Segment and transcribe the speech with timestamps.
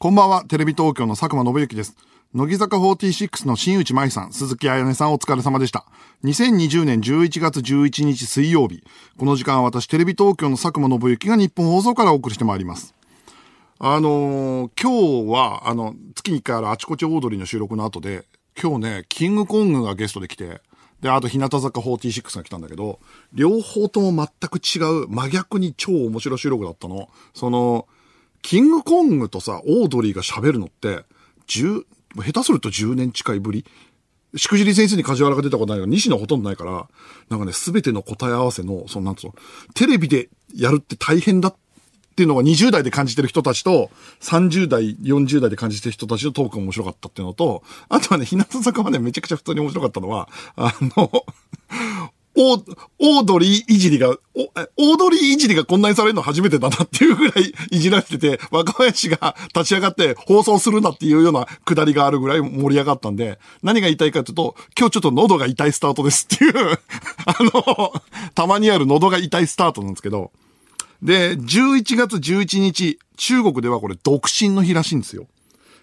[0.00, 1.96] こんばんは、テレビ東京の佐久間信之です。
[2.32, 5.86] 乃木坂46の新内舞さん、鈴木彩音さんお疲れ様でした。
[6.22, 8.84] 2020年11月11日水曜日。
[9.18, 12.94] この時間は私、テレビ東京の佐久間信之が日本放送からお送りしてまいります。
[13.80, 18.24] あのー今日は、あの、月に1回あるあちこちオードリーの収録の後で、
[18.56, 20.60] 今日ね、キングコングがゲストで来て、
[21.00, 23.00] で、あと日向坂46が来たんだけど、
[23.32, 27.08] 両方とも全く違う、真逆に超面白収録だったの。
[27.34, 27.88] その、
[28.42, 31.04] キングコングとさ、オードリーが喋るのって、
[31.48, 31.84] 10、
[32.16, 33.64] 下手すると10年近いぶり。
[34.36, 36.88] しくじり先生に梶原が出たことないから、西野ほとんどないから、
[37.30, 39.34] なんかね、すべての答え合わせの、そのなんつうの、
[39.74, 41.56] テレビでやるって大変だっ
[42.14, 43.90] ていうのが20代で感じてる人たちと、
[44.20, 51.24] 30代、40代で感じてる人たちのトークが面白かったっていうのと、あとはね、日向坂はね、めちゃくちゃ普通に面白かったのは、あの、
[52.36, 66.54] オードリーいじりが、オードリーいじりがこんなにされるの初めてだなっていうぐらい いじられてて、若林が立ち上がって放送するなっていうようなくだりがあるぐらい盛り上がったんで、何が言いたいかというと、今日ちょっと喉が痛いスタートですっていう、
[67.26, 67.92] あの、
[68.34, 70.30] たまにある喉が痛いスタートなんですけど、
[71.02, 75.26] で、11月11日、中国ではこれ独身の日らしいんですよ。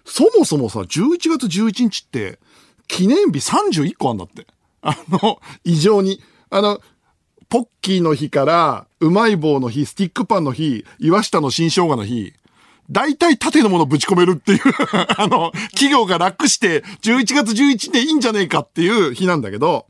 [0.04, 2.38] そもそもさ、11月11日って、
[2.88, 4.46] 記念日31個あんだって。
[4.80, 6.22] あの、異常に。
[6.50, 6.80] あの、
[7.48, 12.32] ポッキーの日から、うまい棒の日、スティックパンの日、岩下の新生姜の日、
[12.90, 14.60] 大体縦のものぶち込めるっていう、
[15.18, 19.86] あの、企業が楽して、11月11でいいんじゃねえかっていう日なんだけど、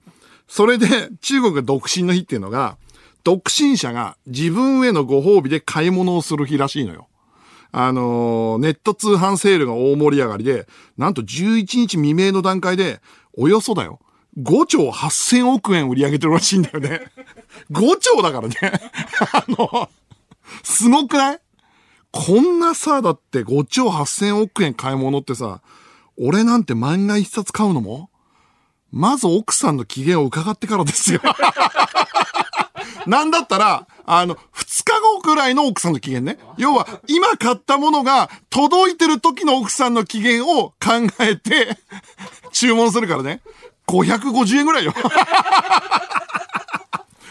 [0.48, 0.86] それで
[1.20, 2.76] 中国が独身の日っていうのが、
[3.24, 7.08] 独身者が自分へのご褒美で買い物をする日らしいのよ。
[7.72, 13.00] あのネット通販セールが大盛り上がりで、なんと11日未明の段階で、
[13.36, 13.98] およそだよ。
[14.38, 17.10] 5兆8000億円売り上げてるらしいんだよね。
[17.72, 18.56] 5兆だからね。
[19.32, 19.88] あの、
[20.62, 21.40] すごくない？
[22.12, 25.60] こんなさ、だって5兆8000億円買い物ってさ、
[26.18, 28.10] 俺なんて漫画一冊買うのも？
[28.92, 31.20] まず奥さんの機嫌を伺ってからですよ。
[33.06, 36.38] なんだったら、あの、二日後くらいの奥さんの機嫌ね。
[36.56, 41.78] 要は、今買ったものが届いてる時の奥さんの機嫌を考えて、
[42.52, 43.42] 注文するからね。
[43.86, 44.92] 550円ぐらいよ。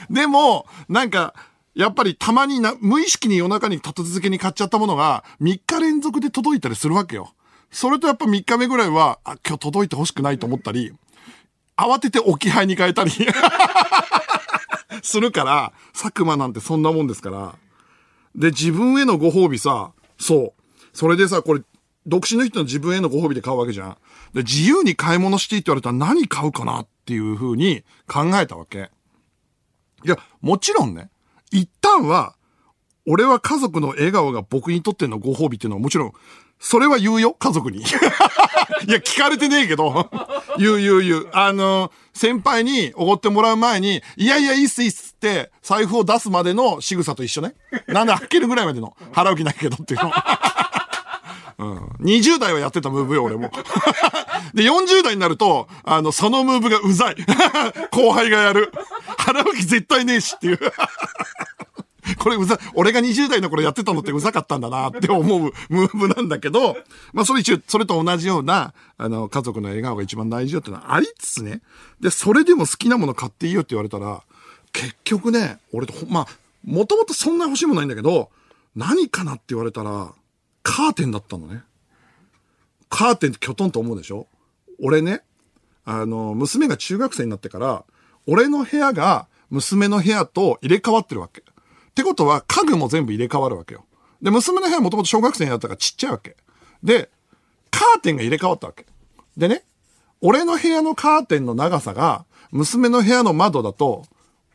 [0.10, 1.34] でも、なんか、
[1.74, 7.34] やっぱりたまにな、無意識に夜中に立て続けに買っちゃったものが、3日連続で届いたりするわけよ。
[7.72, 10.94] それとやっぱ3日目ぐらいは、あ、今日届いて欲しくないと思ったり、
[11.76, 13.12] 慌てて置き配に変えたり、
[15.04, 17.56] するから、佐久間なんてそんなもんですから。
[18.36, 20.62] で、自分へのご褒美さ、そう。
[20.94, 21.62] それでさ、これ、
[22.06, 23.98] 独身の人の自分へのご褒美で買うわけじゃん。
[24.36, 28.92] で、自由に買い物していいって言われたら何買うかなっていう風に考えたわけ。
[30.04, 31.10] いや、もちろんね、
[31.52, 32.36] 一旦は、
[33.08, 36.14] 俺は家族の笑顔が僕にとってのご褒美っていうのはもちろん、
[36.60, 37.80] それは言うよ、家族に。
[37.80, 40.10] いや、聞かれてねえけど。
[40.58, 41.30] 言う言う言う。
[41.32, 47.56] あの、先輩におごってもらう前に、いやいや、いいっすいいっすって、財布を出すまでの仕草と一緒ね。
[47.88, 50.12] なんで開けるぐらいまでの、払う気ないけどっていうの。
[51.58, 51.78] うん。
[52.02, 53.52] 20代はやってたムーブよ、俺も。
[54.54, 57.16] で、40代になると、あの、そのムーブがうざい。
[57.92, 58.72] 後輩がやる。
[59.18, 60.60] 払う気絶対ねえしっていう。
[62.20, 66.78] これうざ、俺が20代の頃やってたのってうざかったんだなって思うムーブなんだけど、
[67.14, 71.62] まあそれ一応、それと同じような、あの、家族の笑顔が一番大事よってのはありつつね。
[72.00, 74.24] で、それでも好きなもの買っていいよって言われたら、
[74.72, 76.28] 結局ね、俺と、まあ、
[76.64, 78.30] もともとそんな欲しいものないんだけど、
[78.76, 80.12] 何かなって言われたら、
[80.68, 81.62] カーテンだったのね。
[82.90, 84.26] カーテンってきょとんと思うでしょ？
[84.82, 85.22] 俺ね、
[85.86, 87.86] あの、娘が中学生になってから、
[88.26, 91.42] 俺の部屋が娘の部屋と入れ替わってるわけ。
[91.42, 93.86] ってことは家具も全部入れ替わるわけよ。
[94.24, 96.36] で、娘の部屋もともと小学生になったからちっちゃいわけ。
[96.84, 97.12] で、
[97.70, 98.88] カーテンが入れ替わったわけ。
[99.38, 99.64] でね、
[100.20, 104.04] 俺の部屋のカーテンの長さが、娘の部屋の窓だと、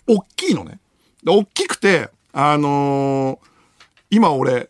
[0.08, 0.80] 大きいのね。
[1.22, 3.38] で、大きくて、あのー
[4.10, 4.68] 今俺、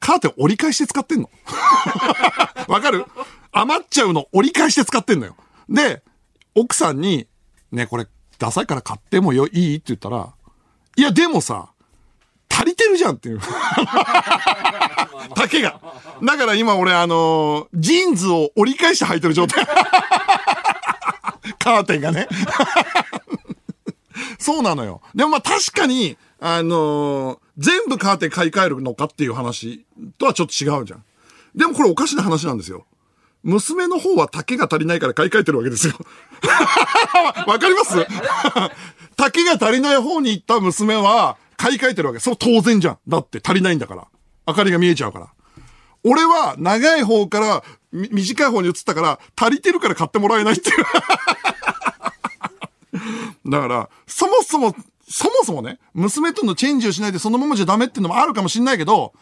[0.00, 1.30] カーテン折り返して使ってんの。
[2.68, 3.04] わかる？
[3.52, 5.36] 余っちゃうの折り返して使ってんのよ。
[5.68, 6.02] で、
[6.54, 7.26] 奥さんに、
[7.70, 8.06] ね、これ、
[8.38, 9.76] ダサいから買ってもよ、いい？
[9.76, 10.32] って言ったら、
[10.96, 11.70] いや、でもさ、
[12.52, 13.40] 足りてるじゃんっていう。
[15.36, 15.80] 丈が。
[16.22, 19.64] だから今俺あのジーンズを折り返して履いてる状態。
[21.58, 22.28] カーテンがね。
[24.38, 25.00] そうなのよ。
[25.14, 29.84] でもまあ確かに、あのー全部カーテン買い替えるのかっていう話
[30.16, 31.04] とはちょっと違うじゃん。
[31.54, 32.86] でもこれおかしな話なんですよ。
[33.42, 35.94] 娘の方は丈が足りないから買い替えてるわけですよ。
[37.46, 37.96] わかります？
[39.16, 42.20] 丈が足りない方に行った娘は買い替えてるわけ。
[42.20, 42.98] そう当然じゃん。
[43.06, 44.06] だって足りないんだから。
[44.46, 45.28] 明かりが見えちゃうから。
[46.04, 47.62] 俺は長い方から
[47.92, 50.76] 短い方に移ったから、足りてるから買ってもらえないっていう。
[53.50, 54.74] だから、そもそも、
[55.10, 59.12] そもそもね、娘とのチェンジをしないでそのままじゃダメっていうのもあるかもしんないけど、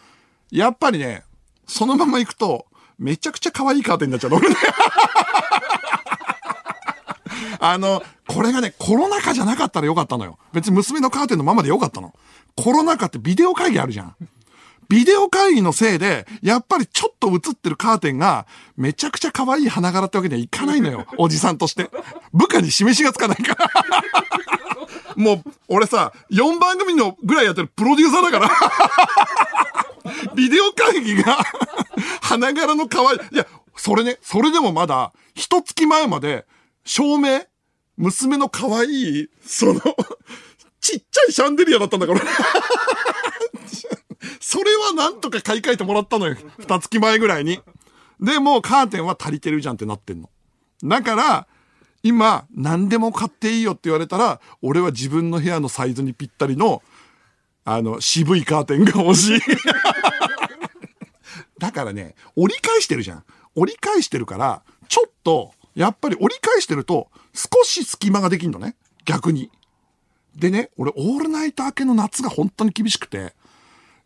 [0.50, 1.24] やっぱりね、
[1.66, 2.66] そのまま行くと、
[2.98, 4.56] めちゃくちゃ可愛いカーテンになっちゃうの、俺ね。
[7.60, 10.38] あの、これがね、コロナ禍じゃなかったらよかったのよ。
[10.52, 12.14] 別に娘のカーテンのままでよかったの。
[12.54, 14.16] コロナ禍ってビデオ会議あるじゃん。
[14.88, 18.46] ビデオ会議のせいで、やっぱりちょっと映ってるカーテンが、
[18.76, 21.06] めちゃくちゃ可愛い花柄ってわけにはいかないのよ。
[21.18, 21.90] おじさんとして。
[22.32, 23.70] 部下に示しがつかないから。
[25.14, 28.50] もう、俺さ、4番組のぐらいやってるプロデューサーだから。
[30.34, 31.38] ビデオ会議が
[32.22, 33.18] 花柄の可愛い。
[33.32, 33.46] いや、
[33.76, 36.46] それね、それでもまだ、一月前まで、
[36.84, 37.42] 照明
[37.98, 39.80] 娘の可愛い、その
[40.80, 42.20] ちっちゃいシャンデリアだったんだから。
[44.40, 46.36] それはなんとか買い替えてもらったのよ。
[46.58, 47.60] 二月前ぐらいに。
[48.20, 50.30] で、もうカーテンは足りてるじゃんってなってんの。
[50.84, 51.46] だから、
[52.02, 56.82] 今、何でも買っていいよって言われたら、俺は自分の部屋のサイズにぴったりの、
[57.64, 59.40] あの、渋いカーテンが欲しい。
[61.58, 63.24] だからね、折り返してるじゃん。
[63.54, 68.76] 折り返してるから、ちょっと、やっぱり折り返してると、少し隙間ができんのね。
[69.04, 69.50] 逆に。
[70.36, 73.34] でね、俺、オールナイト明けの夏が本当に厳しくて、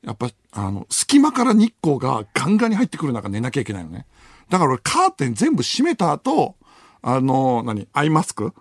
[0.05, 4.07] やっぱ、あの、隙間から日光がガンガンに入ってくる中寝なきゃいけないのね。
[4.49, 6.57] だから俺、カーテン全部閉めた後、
[7.03, 8.53] あの、何アイマスク？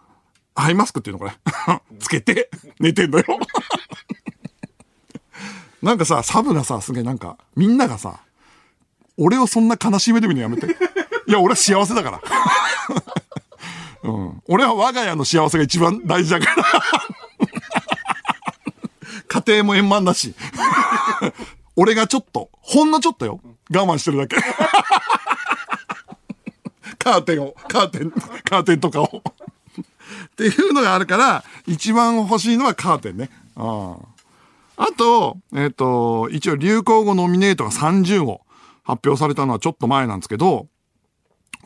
[0.56, 1.32] アイマスクっていうのこれ。
[2.00, 2.50] つけて、
[2.80, 3.26] 寝てんのよ。
[5.82, 8.20] なんかさ、サブがさ、すげえなんか、みんながさ、
[9.18, 10.68] 俺をそんな悲しい目で見るのやめて。
[11.28, 12.22] いや、俺は幸せだから。
[14.04, 14.44] うん。
[14.48, 16.64] 俺は我が家の幸せが一番大事だから。
[19.32, 20.36] 家庭も円満だし。
[21.78, 23.40] 俺がちょっと、ほんのちょっとよ。
[23.74, 24.36] 我慢してるだけ。
[27.00, 29.24] カーテンを、カーテン、カーテンとかを。
[29.24, 33.30] っていうのがあるから、一番欲しいのはカーテンね。
[33.56, 33.96] あ
[34.76, 38.42] あと、えっ、ー、と、一応流行語ノミネートが30号
[38.84, 40.68] 発表されたのはちょっと前なんですけど、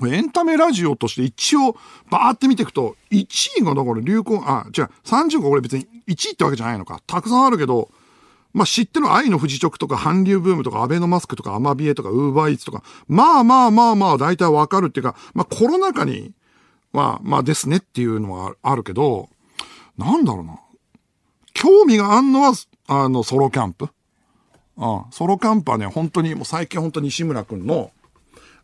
[0.07, 1.75] エンタメラジオとして一応、
[2.09, 7.01] バーって見ていくと、1位がだから流行、あ、違う、30号俺別に1位ってわけじゃないのか。
[7.07, 7.89] たくさんあるけど、
[8.53, 16.31] まあ、知ってる愛の不時着とか、韓流ブームとか、アベノマスクとか、アマビエとか、ウーバーイーツとか、まあまあまあまあ、大体わかるっていうか、まあコロナ禍に、
[16.95, 19.29] は、まあですねっていうのはあるけど、
[19.97, 20.59] なんだろうな。
[21.53, 22.53] 興味があんのは、
[22.87, 23.89] あの、ソロキャンプ。
[24.77, 27.91] ああソロキャンプはね、本当に、もう最近本当に西村くんの、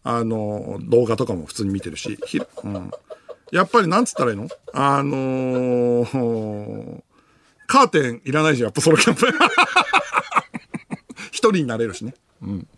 [0.03, 2.17] あの、動画とかも普通に見てるし、
[2.63, 2.91] うん。
[3.51, 4.47] やっぱりなんつったらいいの？
[4.73, 7.01] あのー、
[7.67, 9.27] カーテンいらないじゃん、やっぱソロキャンプ。
[11.31, 12.13] 一人になれるしね。
[12.41, 12.67] うん。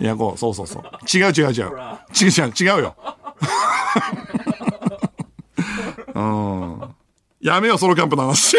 [0.00, 0.82] いや、こう、そうそうそう。
[1.16, 1.64] 違う違う違う。
[2.20, 2.96] 違う違う、違うよ。
[6.14, 6.94] うん。
[7.40, 8.56] やめよ、ソロキャンプの話。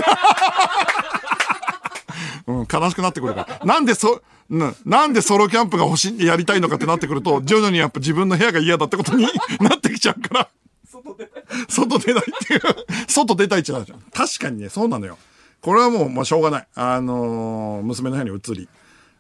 [2.48, 3.66] うん、悲しくなってくるから。
[3.66, 9.28] なんでそ、な、なんでソロキャンプが欲しい、やりたいのかってなってくると、 徐々にやっぱ自分の部屋が嫌だってことに
[9.60, 10.50] なってきちゃうから。
[10.88, 11.32] 外出ない。
[11.68, 12.62] 外出ないっていう。
[13.08, 14.00] 外出たいっちゃうじゃん。
[14.14, 15.18] 確かにね、そうなのよ。
[15.62, 16.68] これはもう、まあ、しょうがない。
[16.76, 18.70] あのー、娘の部屋に移り、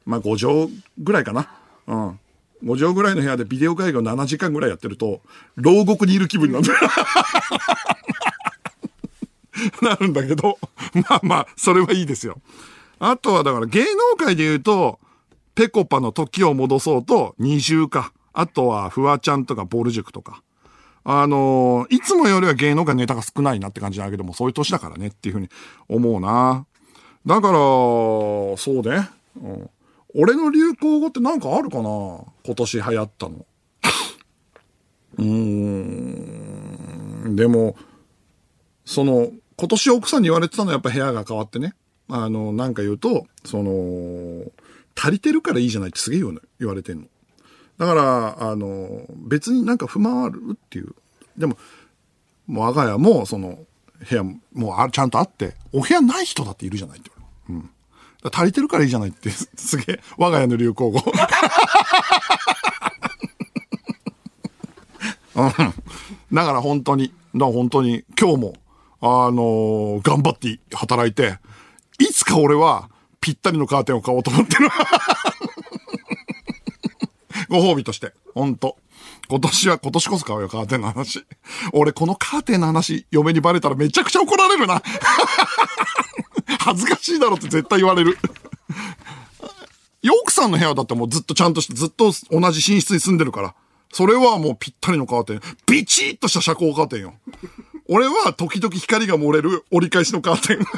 [0.06, 0.69] まあ、5畳
[1.00, 1.50] ぐらいかな。
[1.88, 2.19] うん。
[2.63, 5.22] 5畳ぐらいの部屋でビデオ会議を7時間ぐらいやってると、
[5.55, 6.67] 牢獄にいる気分になる。
[9.82, 10.60] なるんだけど、
[11.10, 12.39] まあまあ、それはいいですよ。
[13.00, 15.00] あとはだから芸能界で言うと、
[15.55, 18.13] ペコパの時を戻そうと二重か。
[18.33, 20.43] あとはフワちゃんとかボル塾とか。
[21.05, 25.50] あのー、いつもよりは芸能界ネタが少ないなって感じだけども、そういう年だからねっていうふうに
[25.88, 26.65] 思うな。
[27.25, 29.09] だから、そうね。
[29.41, 29.69] うん、
[30.15, 32.25] 俺の流行語ってなんかあるかな？
[32.43, 33.45] 今年流行ったの。
[35.17, 35.25] うー
[37.29, 37.35] ん。
[37.35, 37.75] でも、
[38.83, 41.74] その、今年奥さんに言われてたのはやっぱ部屋が変わってね。
[42.09, 44.43] あの、なんか言うと、その、
[44.96, 46.22] 足りてるからいいじゃないってすげえ
[46.60, 47.08] 言われてんの。
[47.78, 50.96] だから、あの、別になんか不満あるっていう。
[51.38, 51.58] でも、
[52.48, 53.60] もう我が家も、その、
[54.10, 57.12] 部屋ももうあちゃんとあって、お部屋ない人だっているじゃないって
[57.50, 57.70] うん。
[58.32, 61.04] 足りてるからいいじゃないって、 すげえ、我が家の流行語。
[65.36, 65.52] うん。
[66.34, 68.54] だから本当に、だ本当に、今日も、
[69.02, 71.40] あのー、頑張って働いて、
[72.00, 72.90] いつか俺は
[73.25, 74.70] ぴったりのカーテンを買おうと思ってる。
[77.50, 78.13] ご褒美として。
[78.36, 78.77] ほんと。
[79.27, 81.25] 今年は、今年こそ買うよ、カーテンの話。
[81.74, 84.79] 俺、このカーテンの話、嫁にバレたらめちゃくちゃ怒られるな。
[86.60, 88.15] 恥ずかしいだろって絶対言われる。
[90.22, 93.55] 奥さんの部屋だってもうずっとちゃんとして、ずっと同じ寝室に住んでるから。
[93.91, 95.41] それはもうぴったりのカーテン。
[95.65, 97.15] ビチッとした遮光カーテンよ。
[97.89, 100.60] 俺は時々光が漏れる折り返しのカーテン。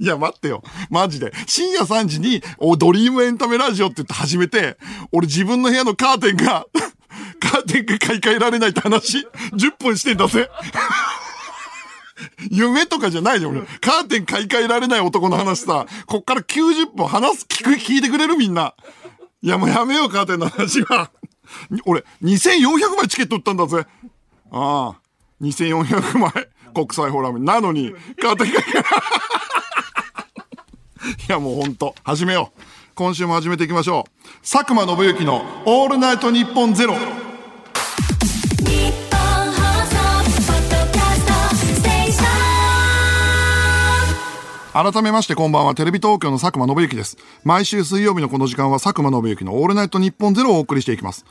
[0.00, 0.62] いや、待ってよ。
[0.88, 1.30] マジで。
[1.46, 4.78] 深夜3時に、お、ドリームエンタメラジオって言って始めて、
[5.12, 6.66] 俺自分の部屋のカーテンが、
[7.38, 9.18] カーテンが買い替えられないって話、
[9.52, 10.48] 10分してんだぜ。
[12.50, 13.60] 夢とかじゃないよ、俺。
[13.80, 18.74] カーテン買い替えられない男の話さ、こっから90分話す、聞く、聞いてくれるみんな。
[19.42, 21.10] いや、もうやめよう、カーテンの話は。
[21.84, 23.86] 俺、2400枚チケット売ったんだぜ。
[24.50, 25.00] ああ。
[25.42, 26.32] 2400枚。
[26.72, 27.40] 国際フォーラム。
[27.40, 28.80] なのに、カーテン買い替え。
[28.80, 29.39] い
[31.28, 32.60] いや、もうほんと、始めよう。
[32.94, 34.28] 今週も始めていきましょう。
[34.42, 36.94] 佐久間信之のオールナイトニッポンゼロ。
[44.72, 47.16] 改めましてこんばんは、テレビ東京の佐久間信之です。
[47.44, 51.24] 毎週水曜日のこの時間は佐久間信之のオールナイトニッポンゼロをお送りしていきます。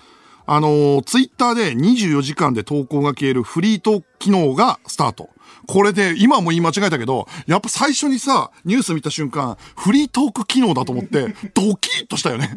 [0.46, 5.30] あのー、ツイッターで24時間で投稿が消えるフリート機能がスタート。
[5.72, 12.56] これで、今も言い間違えたけど、やっぱ最初にさ、ニュース見た瞬間、フリートーク機能だと思って、ドキッとしたよね。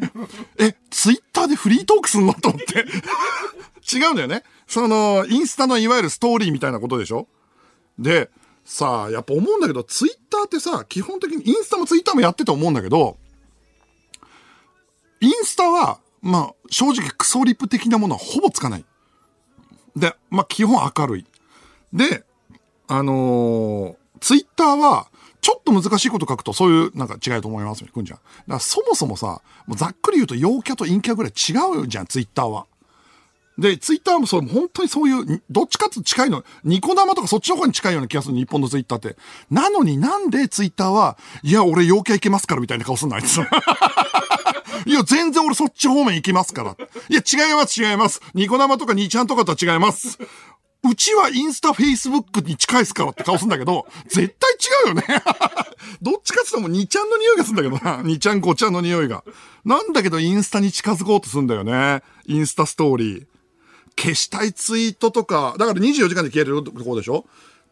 [0.57, 2.33] え、ツイッターでフリートークすんの？
[2.33, 2.85] と思って。
[3.95, 4.41] 違うんだよね。
[4.65, 7.27] その、インスタのいわゆるストーリーみたいなことでしょ？
[7.99, 8.31] で、
[8.65, 13.17] さあ、やっぱ思うんだけど、ツイッターってさ、基本的にインスタもツイッターもやってて思うんだけど、
[15.21, 18.85] インスタは、まあ、正直クソリップ的なものはほぼつかない。
[19.95, 21.27] で、まあ、基本明るい。
[21.93, 22.23] で、
[22.87, 25.07] あのーツイッターは、
[25.41, 28.19] ちょっと難しいこと書くとそういうなんか違いと思いますみたいなくんじゃん。
[28.19, 32.65] だからそもそもさ、もうざっくり言うと陽キャと陰キャぐらい違うじゃん、ツイッターは。
[33.57, 39.17] で、ツイッターもそう、本当にそういう、どっちかって近いの、ニコ生とかそっちの方に近いような気がする、日本のツイッターって。
[39.51, 43.37] なのになんでツイッターは、いや、俺陽キャいけますからみたいな顔すんの、あいつ。
[44.85, 46.75] いや、全然俺そっち方面行きますから。
[47.09, 48.21] いや、違います、違います。
[48.33, 50.17] ニコ生とかニちゃんとかとは違います。
[50.85, 55.03] うちはインスタ、フェイスブックに近いっすからって顔すんだけど、 絶対違うよね。
[56.01, 58.01] どっちかって言ったらもう2ちゃんの匂いがすんだけどな。
[58.03, 59.23] 2ちゃん、5ちゃんの匂いが。
[59.63, 62.03] なんだけどインスタに近づこうとすんだよね。
[62.25, 63.25] インスタストーリー。
[63.95, 67.25] 消したいツイートとか、だから24時間で消えるとこでしょ？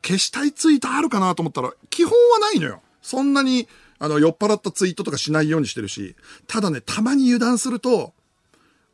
[0.04, 2.82] 消したいツイートあるかなと思ったら、基本はないのよ。
[3.02, 3.68] そんなに、
[4.00, 6.16] あの、酔っ払ったツイートとかしないようにしてるし。
[6.48, 8.14] ただね、たまに油断すると、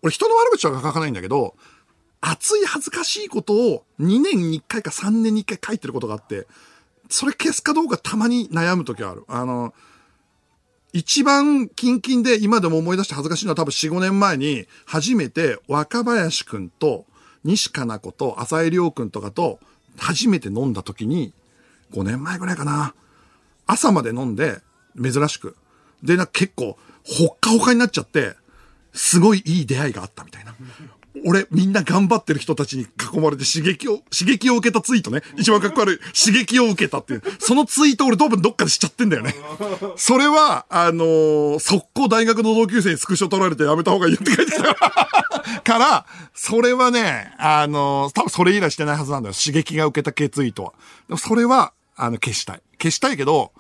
[0.01, 1.55] 俺人の悪口は書かないんだけど、
[2.21, 6.47] 熱い恥ずかしいことを2年に1回か3年に1回書いてることがあって、
[7.09, 9.24] それ消すかどうかたまに悩む時ある。
[9.27, 9.74] あの、
[10.93, 17.05] 一番キンキンで今でも思い出して恥ずかしいのは多分4、5年前に初めて若林くんと
[17.43, 19.59] 西加奈子と浅井亮くんとかと
[19.97, 21.33] 初めて飲んだ時に
[21.91, 22.93] 5年前ぐらいかな。
[23.65, 24.62] 朝まで飲んで
[25.01, 25.55] 珍しく。
[26.03, 28.36] で、な結構ほっかほかになっちゃって、
[28.93, 30.55] すごいいい出会いがあったみたいな。
[31.25, 32.83] 俺、みんな頑張ってる人たちに
[33.13, 35.21] 囲まれて刺激を、刺激を受けたツイートね。
[35.38, 36.00] 一番かっこ悪い。
[36.17, 37.24] 刺激を受けたっていう。
[37.39, 39.33] そのツイート俺多分どっかでしちゃってんだよね。
[39.95, 44.74] それは、あのー速攻大学の同級生にスクショ取られてやめた方がいいって書いてた
[45.63, 49.36] から、それはね、あのー多分それ以来してないはずなんだよ。
[49.36, 50.74] 刺激が受けた系ツイートは。
[51.07, 52.62] でもそれは、あの、消したい。
[52.81, 53.51] 消したいけど、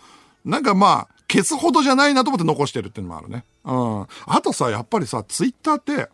[0.45, 3.43] なんかまあ、消すほどじゃないなと思って残してるっていうのもあるね。
[3.65, 4.07] うん。
[4.27, 6.07] あとさ、やっぱりさ、ツイッターって、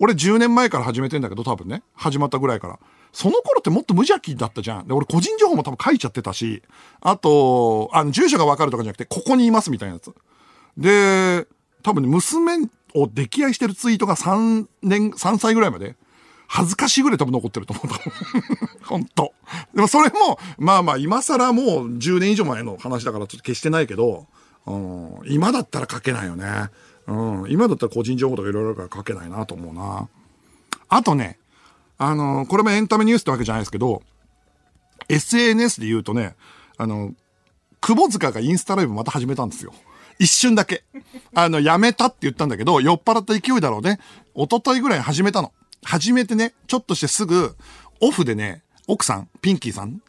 [0.00, 1.82] 俺10年前から始めてんだけど、多分ね。
[1.94, 2.78] 始まったぐらいから。
[3.12, 4.86] その頃ってもっと無邪気だったじゃん。
[4.86, 6.62] で、俺個人情報も多分書いちゃってたし、
[7.00, 10.14] あと、あの、住所がわかるとかじゃなくて、ここにいますみたいなやつ。
[10.76, 11.46] で、
[11.82, 15.96] 多分ね、娘を溺愛してるツイートが3年、3歳ぐらいまで、
[16.46, 17.86] 恥ずかしいぐらい多分残ってると思う。
[18.86, 19.34] 本当
[19.74, 21.66] でもそれも、まあまあ、今更もう
[21.98, 24.26] 10年以上前の話だからちょっと消してないけど、
[24.66, 26.70] うん、今だったら書けないよね。
[27.08, 30.08] うん、今だったら個人情報とかいろいろあるから書けないなと思うな。
[30.88, 31.38] あとね、
[31.96, 34.02] あのこれもエンタメニュースってわけじゃないですけど、
[35.08, 36.36] SNS で言うとね、
[36.76, 37.14] あの、
[37.80, 39.72] 窪塚がインスタライブまた始めたんですよ。
[40.18, 40.84] 一瞬だけ。
[41.34, 44.00] あの、やめたって言ったんだけど、酔っ払った勢いだろうね。
[44.34, 45.52] 一昨日ぐらい始めたの。
[45.82, 47.56] 始めてね、ちょっとしてすぐ、
[48.00, 50.02] オフでね、奥さん、ピンキーさん、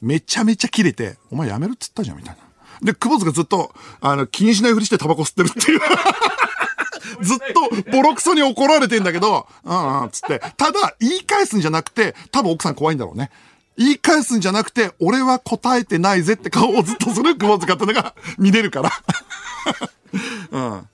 [0.00, 2.45] めちゃめちゃ切れて、お前やめるっつったじゃん、みたいな。
[2.82, 5.80] で、窪塚ずっと、あの、気にしないふりしてタバコ吸ってるっていう。
[7.22, 10.40] ずっとボロクソに怒られてんだけど、うんうん、つって。
[10.56, 13.30] ただ、言い返すんじゃなくて、多分奥さん怖いんだろうね。
[13.78, 18.90] 言い返すんじゃなくて、俺は答えてないぜって顔をずっとする窪塚ってのが見れるから。
[20.50, 20.88] うん。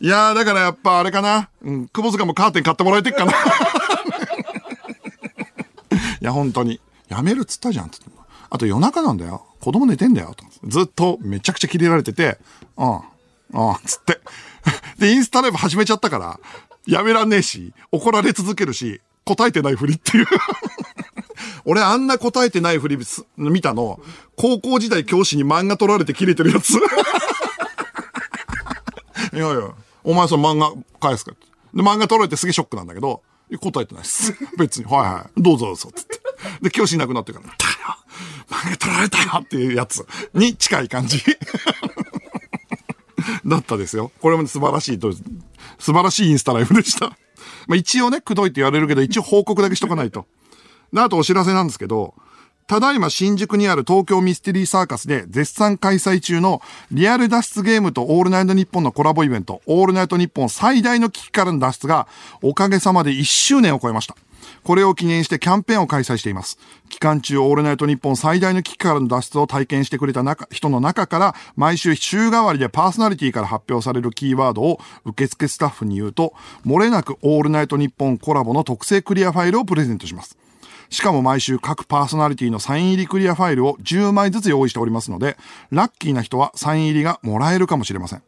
[0.00, 1.48] いやー、だからやっぱあれかな。
[1.62, 3.32] うん、窪塚もカーテン買ってもらえてっかな。
[6.20, 6.80] いや、本当に。
[7.08, 7.90] やめるっつったじゃん。
[7.90, 8.17] つって
[8.50, 9.46] あと夜中なんだよ。
[9.60, 10.34] 子供寝てんだよ。
[10.64, 12.38] ずっとめちゃくちゃキレられてて、
[12.76, 12.86] うん。
[12.86, 13.02] あ
[13.52, 14.20] あ、つって。
[14.98, 16.38] で、インスタライブ始めちゃったから、
[16.86, 20.26] やめらんねえし、怒られ続けるし、答えてないふりっていう。
[21.64, 22.98] 俺あんな答えてないふり
[23.36, 24.00] 見たの、
[24.36, 26.70] 高校時代教師に漫画取られて切れてるやつ。
[29.34, 29.70] いやいや、
[30.02, 31.46] お前その漫画返すかって。
[31.74, 33.22] で、漫画取られてすげえショックなんだけど、
[33.60, 34.34] 答えてないっす。
[34.56, 35.42] 別に、はいはい。
[35.42, 36.27] どうぞどうぞ、つって。
[36.62, 37.56] で、教師いなくなってから、だよ
[38.48, 41.22] 漫画取られたよっていうやつに近い感じ。
[43.44, 44.10] だったですよ。
[44.20, 47.10] これも素晴らしいと、素晴らしいインスタライブでした。
[47.66, 50.26] まあ一応ね、くどいって言われるけど、一応報告だけしとかないと。
[50.92, 52.14] で、あとお知らせなんですけど、
[52.66, 56.60] ただいま新宿にある東京ミステリーサーカスで絶賛開催中の
[56.92, 62.06] リアル脱出ゲームとオールナイトニッポンのコラボイベント、オールナイトニッポン最大の危機からの脱出が
[62.42, 64.16] おかげさまで1周年を超えました。
[64.68, 66.58] これを記念してキャンペーンを開催しています。
[66.90, 76.34] 期間中、オールナイト日本最大の危機からの脱出を体験してくれた中人の中から、毎週週替わりでパーソナリティから発表されるキーワードを受付スタッフに言うと、
[76.66, 80.36] 漏れなくオールナイト日本コラボの特製クリアファイルをプレゼントします。
[80.90, 85.36] しかも毎週各パーソナリティのサイン入りクリアファイルを10枚ずつ用意しておりますので、
[85.70, 88.22] ラッキーな人はサイン入りがもらえるかもしれません。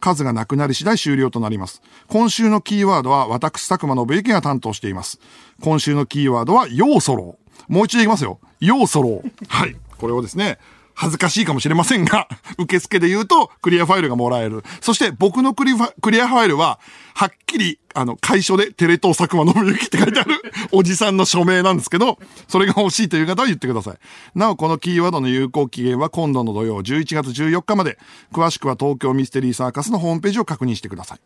[0.00, 1.82] 数がなくなり次第終了となります。
[2.08, 5.20] 今週のキーワードは私、佐久間信之が担当しています。
[5.60, 7.72] 今週のキーワードは、ようそろう。
[7.72, 8.38] もう一度言いますよ。
[8.60, 9.30] ようそろう。
[9.48, 9.76] はい。
[9.98, 10.58] これをですね、
[10.96, 12.26] 恥ずかしいかもしれませんが、
[12.56, 14.64] 受付で言うと、クリアファイルがもらえる。
[14.80, 16.80] そして、僕のクリクリアファイルは、
[17.14, 20.40] はっきり、あの、会所でテレ東佐久間信之って書いてある、
[20.72, 23.98] おじさんの署名なんですけど、それが欲しいという方は言ってください。
[24.34, 27.98] なお、このキーワードの有効期限は今度の土曜11月14日まで。
[28.32, 31.18] 詳しくは東京ミステリーサーカスのホームページを確認してください。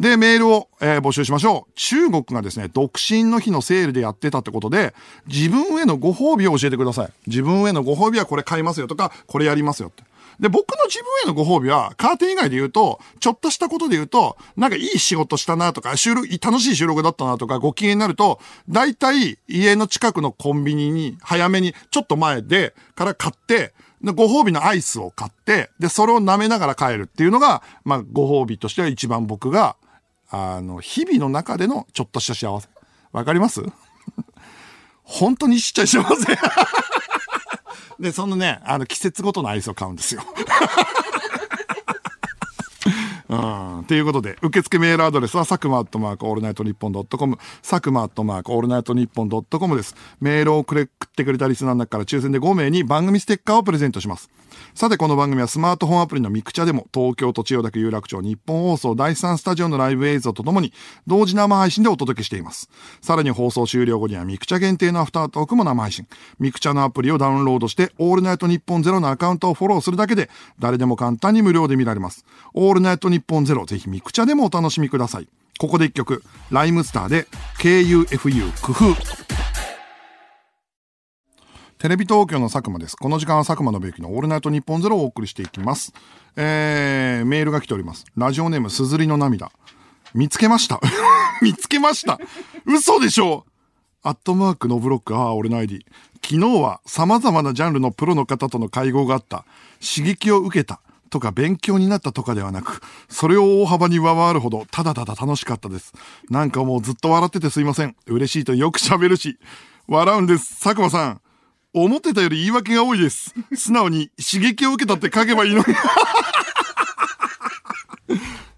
[0.00, 1.72] で、メールを、えー募集しましょう。
[1.74, 4.94] 中国がですね、独身の日のセールでやってたってことで、
[5.26, 7.12] 自分へのご褒美を教えてください。
[7.26, 10.02] 自分へのご褒美はこれ買いますよとか、これやりますよって。
[10.40, 18.40] で、僕の自分へのご褒美は、カーテン以外で言うと、ちょっとしたことで言うと、なんかいい仕事したなとか、収録、楽しい収録だったなとか、ご機嫌になると、
[18.70, 29.76] 大体家の近くのコンビニに、早めに、ちょっと前で、から買って、でご褒美のアイスを買って、で、それを舐めながら帰るっていうのが、まあ、ご褒美としては一番僕が、
[30.30, 32.68] あの、日々の中でのちょっとした幸せ。
[33.12, 33.62] わかります？
[35.02, 36.38] 本当にちっちゃい幸せ。
[37.98, 40.22] で、そのね、あの、季節ごとのアイスを買うんですよ。
[43.28, 43.36] う
[43.82, 43.84] ん。
[43.86, 49.94] ということで、受付メールアドレスは、佐久間アットマークオールナイトニッポンドットコム、佐久間アットマークオールナイトニッポンドットコムです。
[50.20, 54.30] メールをくれ、送ってくれたリスナーの中から抽選で5名に番組ステッカーをプレゼントします。
[54.74, 60.72] さて、この番組はスマートフォンアプリのミクチャでも、東京都千代田区有楽町ニッポン放送第3スタジオのライブ映像とともに、
[61.06, 62.70] 同時生配信でお届けしています。
[63.02, 66.06] さらに放送終了後にはミクチャ限定のアフタートークも生配信。
[66.38, 70.30] ミクチャのアプリをダウンロードして、オールナイトニッポンゼロのアカウントをフォローするだけで、
[70.60, 72.24] 誰でも簡単に無料で見られます。
[72.54, 75.28] オールナイトニッポンゼロ、ぜひミクチャでもお楽しみください。
[75.58, 77.26] ここで一曲、 RHYMESTER で、
[77.58, 79.69] KUFU 工夫。
[81.80, 82.94] テレビ東京の佐久間です。
[82.94, 85.94] この時間は佐久間宣行のオールナイトニッポンゼロをお送りしていきます。
[86.36, 88.04] えー、メールが来ております。
[88.18, 89.50] ラジオネームすずりの涙。
[90.12, 90.78] 見つけました。
[91.40, 92.20] 見つけました。
[92.66, 93.46] 嘘でしょ
[94.02, 95.86] アットマークのブロック、ああ、俺の ID。
[96.22, 99.46] 昨日は様々なジャンルのプロの方との会合があった。
[99.80, 100.82] 刺激を受けた。
[101.08, 105.94] とか勉強になったとかではなく、それを大幅に上回るほど、ただただ楽しかったです。
[106.28, 107.96] なんかもうずっと笑っててすいません。
[108.06, 109.38] 嬉しいとよく喋るし、
[109.88, 110.60] 笑うんです。
[110.62, 111.20] 佐久間さん。
[111.72, 113.34] 思ってたより言い訳が多いです。
[113.54, 115.66] 素直に刺激を受けたって書けばいいのに。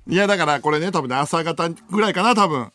[0.09, 2.73] いや、だからこれね、多分ね、朝方ぐらいかな、多分。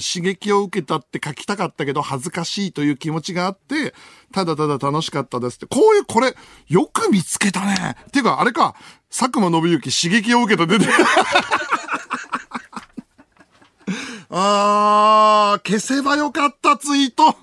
[0.00, 3.94] 刺激を受けたって書きたかったけど、恥ずかしいという気持ちがあって、
[4.32, 5.66] ただただ楽しかったですって。
[5.66, 6.34] こういう、これ、
[6.68, 7.96] よく見つけたね。
[8.12, 8.74] ていうか、あれか、
[9.10, 10.86] 佐久間信之刺激を受けた出て。
[14.30, 17.36] あー、消せばよかった、ツイート。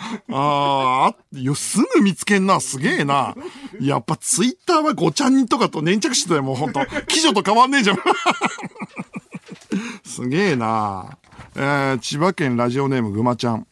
[0.32, 3.34] ああ、よ、すぐ見つけんな、すげえな。
[3.80, 6.80] やっぱツイッターはごちゃんにとかと粘着してたよ、もうほんと。
[7.06, 7.98] 記女と変わんねえじゃん。
[10.04, 11.18] すげえな。
[11.56, 13.66] えー、千葉県ラジオネームぐまちゃん。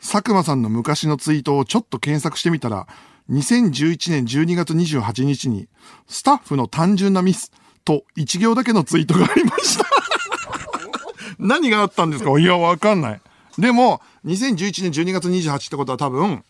[0.00, 2.88] 佐久間さんの昔のツイートをちょっと検索してみたら、
[3.30, 5.68] 2011年12月28日に、
[6.08, 7.52] スタッフの単純なミス
[7.84, 10.11] と一行だけのツイートがありました。
[11.46, 12.38] 何があったんですか？
[12.38, 13.20] いや、わかんない。
[13.58, 16.44] でも、2011年12月28ってことは多分、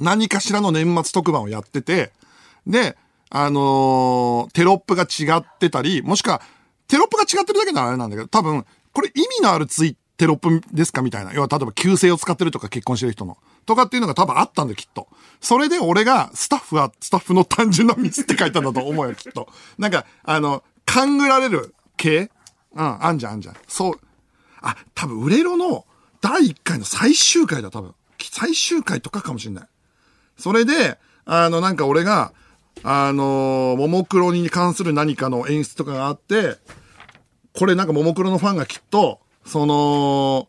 [0.00, 2.12] 何かしらの年末特番をやってて、
[2.66, 2.96] で、
[3.30, 6.40] あのーテロップが違ってたり、もしくは、
[6.88, 11.32] テロップが違ってるだけならあれなんだけど、多分、これ意味のあるツイテロップですかみたいな。
[11.32, 13.36] 要は、例えば、旧姓を使ってるとか結婚してる人の。
[13.66, 15.08] とかっていうのが多分あったんだよ、きっと。
[15.40, 19.48] それで俺が、スタッフは、スタッフの単純なミスって書いたんだと思うよ、きっと。
[19.78, 22.30] なんか、あの、勘ぐられる系
[22.74, 23.56] うん、あんじゃんあんじゃん。
[23.68, 24.00] そう。
[24.60, 25.86] あ、多分、売れろの
[26.20, 27.94] 第1回の最終回だ、多分。
[28.18, 29.68] 最終回とかかもしんない。
[30.38, 32.32] それで、あの、なんか俺が、
[32.82, 36.58] あのーももクロに関する何かの演出とかがあって、
[37.56, 40.48] これなんかももクロのファンがきっと、その、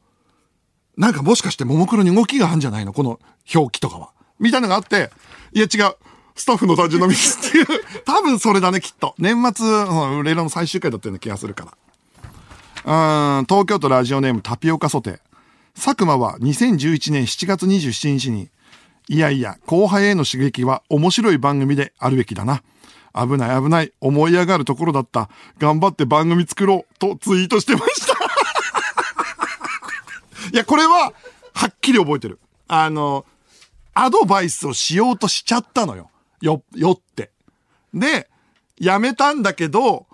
[0.97, 2.93] なんかもしかしてももクロに動きがあるんじゃないの？
[2.93, 3.19] この
[3.53, 4.11] 表記とかは。
[4.39, 5.11] みたいなのがあって、
[5.53, 5.95] いや違う。
[6.35, 7.65] スタッフの単純なミスっていう。
[8.05, 9.13] 多分それだね、きっと。
[9.17, 11.77] 年末、うん、レイラの最終回だったような気がするから。
[12.85, 15.19] うん、東京都ラジオネームタピオカソテ。
[15.73, 18.51] 佐久間は2011年7月27日に、
[19.07, 22.61] いやいや、後輩への刺激は面白い番組であるべきだな。
[23.15, 25.31] 危ない危ない、思い上がるところだった。
[25.57, 28.13] 頑張って番組作ろう、とツイートしてました。
[30.53, 31.11] いや、これは、
[31.55, 32.39] はっきり覚えてる。
[32.67, 33.25] あの、
[33.95, 36.11] アドバイスをしようとしちゃったのよ。
[36.39, 37.31] よ、よって。
[37.95, 38.29] で、
[38.77, 40.05] やめたんだけど、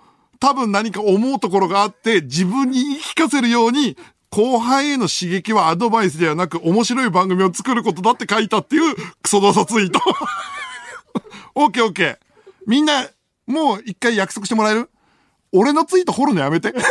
[0.42, 3.96] 多分何か思うところがあって、自分に言い聞かせるように、
[4.28, 10.00] 後輩への刺激はアドバイスではなく、面白い番組を作ることだって書いたっていう、クソダサツイート。
[11.54, 12.18] オッケーオッケー。
[12.66, 13.06] みんな、
[13.46, 14.90] もう一回約束してもらえる？
[15.52, 16.74] 俺のツイート掘るのやめて。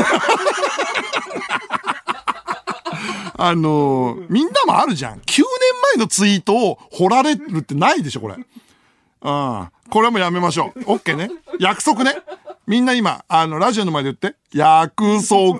[3.35, 5.15] あのーみんなもあるじゃん。
[5.15, 5.43] 9年
[5.95, 8.35] 前のツイートを掘られるってないでしょ、これ。
[8.35, 8.43] うん。
[9.91, 10.79] これもやめましょう。
[10.85, 11.29] オッケーね。
[11.59, 12.15] 約束ね。
[12.65, 14.37] みんな今、あの、ラジオの前で言って。
[14.53, 15.59] 約束。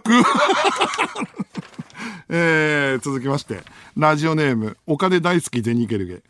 [2.30, 3.60] えー、続きまして。
[3.98, 6.22] ラジオネーム、お金大好きゼニゲルゲ。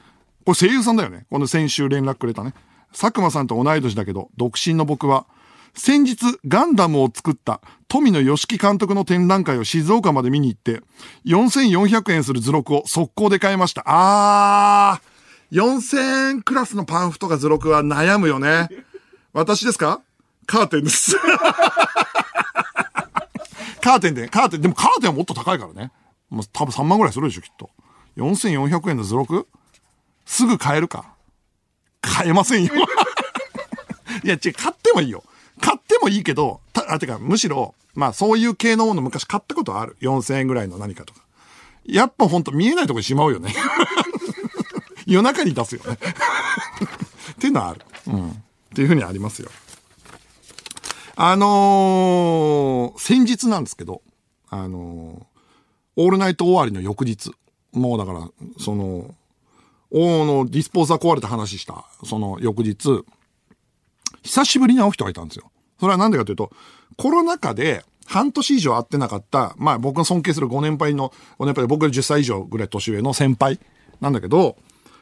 [0.45, 1.27] これ声優さんだよね。
[1.29, 2.55] この先週連絡くれたね。
[2.91, 5.27] 佐久間さんと同い年だけど、独身の僕は、
[5.75, 10.81] 先日ガンダムを作った富野義樹監督の展覧会を静岡まで見に行って、
[11.25, 13.83] 4400円する図録を速攻で買いました。
[13.85, 15.10] あー、
[15.51, 18.69] 4000円クラスのパンフとか図録は悩むよね。
[19.33, 20.01] 私ですか？
[20.47, 21.17] カーテンです。
[23.81, 25.91] カーテンで、カーテン、でもカーテンはもっと高いからね。
[26.29, 27.69] もう多分3万ぐらいするでしょ、きっと。
[28.17, 29.47] 4400円の図録？
[30.25, 31.13] すぐ買えるか？
[32.01, 32.73] 買えませんよ。
[34.23, 35.23] いや、違う、買ってもいいよ。
[35.59, 39.97] 買ってもいいけど、た、あ、てか、むしろ、まあ、そういう系のもの昔買ったことある。
[40.01, 41.21] 4000円ぐらいの何かとか。
[41.85, 43.53] やっぱほんと見えないとこにしまうよね。
[45.05, 45.97] 夜中に出すよね。
[47.33, 47.81] っていうのはある。
[48.07, 48.29] うん。
[48.29, 48.33] っ
[48.73, 49.49] ていうふうにありますよ。
[51.15, 54.01] あのー先日なんですけど、
[54.49, 55.31] あのー
[55.97, 57.31] オールナイト終わりの翌日。
[57.73, 59.13] もうだから、その、
[59.91, 63.03] おのディスポーザー壊れた話した、その翌日、
[64.23, 65.51] 久しぶりに会う人がいたんですよ。
[65.79, 66.51] それはなんでかというと、
[66.97, 73.59] コロナ禍で半年以上会ってなかった、まあ僕が尊敬する5年配の、5年配で僕より10歳以上ぐらい年上の先輩
[73.99, 74.57] なんだけど、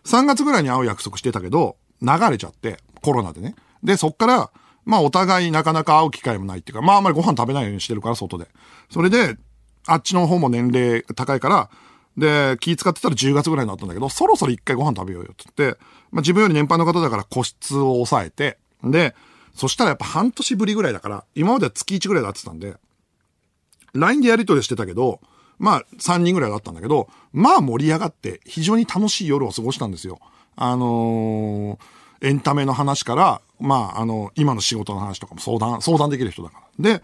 [0.05, 3.55] 3月ぐらいに会う約束してたけど、流れちゃって、コロナでね。
[3.83, 4.51] で、そっから、
[4.85, 8.47] まあお互いなかなか会う機会もないっていうか、まああんまりご飯食べないようにしてるから、外で。
[8.89, 9.37] それで、
[9.85, 11.69] あっちの方も年齢高いから、
[12.17, 15.79] で、気使ってたら10月ぐらいになったんだけど、そろそろ一回ご飯食べようよって言って、
[16.11, 19.15] まあ自分より年配の方だから個室を抑えて、で、
[19.55, 22.75] そしたらやっぱ半年ぶりぐらいだから、今までは月1ぐらいで会ってたんで、
[23.93, 25.19] LINE でやり取りしてたけど、
[25.59, 30.19] まあ3人ぐらいだったんだけど、まあ盛り上がって非常に楽しい夜を過ごしたんですよ。
[30.55, 36.97] あのーエンタメの話から、まああの、今の仕事の話とかも相談、相談できる人だから。
[36.97, 37.01] で、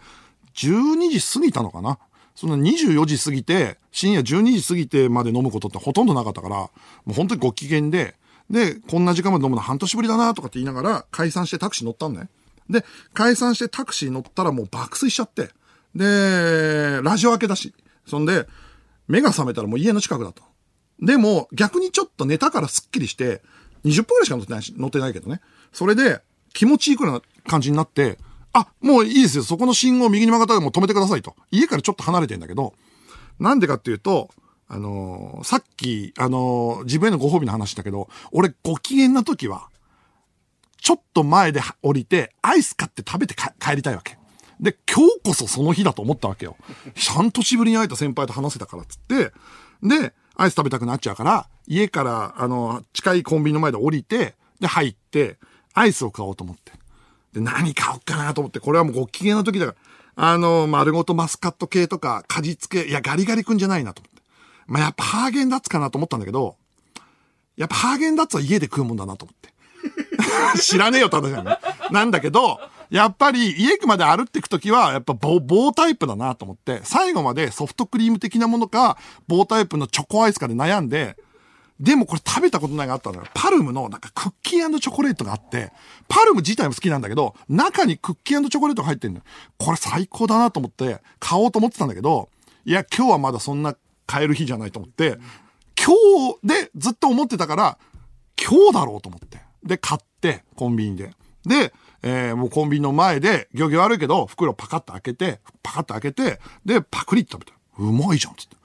[0.54, 1.98] 12時過ぎたのかな？
[2.34, 6.70] その24時過ぎて、深夜12時過ぎてまで飲むことってほとんどなかったから、も
[7.08, 8.14] う本当にご機嫌で、
[8.50, 12.28] で、こんな時間まで飲むの半年ぶりだなとかって言いながら解散してタクシー乗ったんね。
[12.68, 15.48] で、解散してタクシー乗ったらもう爆睡しちゃって。
[15.94, 17.72] で、ラジオ明けだし。
[18.06, 18.46] そんで、
[19.08, 20.42] 目が覚めたらもう家の近くだと。
[21.00, 23.42] でも、逆にちょっと寝たからスッキリして、
[23.84, 25.40] 20分くらいしか乗ってないし、乗ってないけどね。
[25.72, 26.20] それで、
[26.52, 28.18] 気持ちいいくらいな感じになって、
[28.52, 29.42] あ、もういいですよ。
[29.42, 31.36] そこの信号右に曲がったらもう止めてくださいと。
[31.50, 32.72] 家からちょっと離れてんだけど、
[33.38, 34.30] なんでかっていうと、
[34.68, 39.68] あのーさっき、あのー自分へのご褒美の話だけど、俺ご機嫌な時は、
[40.80, 44.15] ちょっと前で降りて、アイス買って食べて帰りたいわけ。
[44.60, 46.56] で、今日こそその日だと思ったわけよ。
[47.14, 49.32] 半年ぶりに会えた先輩と話せたからっつって、
[49.82, 55.38] で、アイス食べたくなっちゃうから、家から、あの、近いコンビニの前で降りて、で、入って、
[55.74, 56.72] アイスを買おうと思って。
[57.34, 59.74] で、何買おうかなと思って、これはもうご機嫌の時だか
[60.16, 64.22] ら、あの、丸ごとマスカット系とか、果実系、いや、ガリガリ君じゃないなと思って。
[64.66, 66.56] まあ、やっぱハーゲンダッツかなと思ったんだけど、
[67.56, 69.52] やっぱハーゲンダッツは家で食うもんだなと思って。
[70.60, 71.58] 知らねえよって話だよね。
[71.90, 72.58] なんだけど、
[72.90, 81.16] やっぱり家まで歩っていくときは、やっぱ棒、棒タイプだなと思って、最後までソフトクリーム的なものか、棒タイプのチョコアイスかで悩んで、
[81.78, 83.24] でもこれ食べたことないがあったのよ。
[83.34, 85.72] パルムのなんかクッキーチョコレートがあって、
[86.08, 89.24] パルム自体も好きなんだけど、中にクッキーチョコレートが入ってんのよ。
[89.58, 92.30] これ最高だなと思って、買おうと思ってたんだけど、
[92.64, 95.18] いや、今日はまだそんな買える日じゃないと思って、
[95.78, 95.94] 今
[96.40, 97.78] 日でずっと思ってたから、
[98.42, 99.40] 今日だろうと思って。
[99.62, 101.12] で、買って、コンビニで。
[101.44, 107.56] で、えーもうコンビニの前で、行儀悪いけど、袋パカッと開けて、パカッと開けて、で、パクリって食べた。
[107.78, 108.56] うまいじゃん、つって。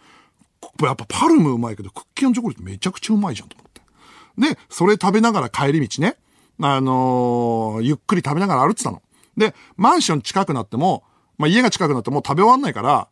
[0.86, 4.54] やっぱパルムうまいけど、クッキーチョコレートめちゃくちゃうまいじゃんと思って。
[4.56, 6.18] で、それ食べながら帰り道ね、
[6.62, 9.02] あのーゆっくり食べながら歩いてたの。
[9.38, 11.04] で、マンション近くなっても、
[11.38, 13.08] まあ家が近くなっても食べ終わんないから、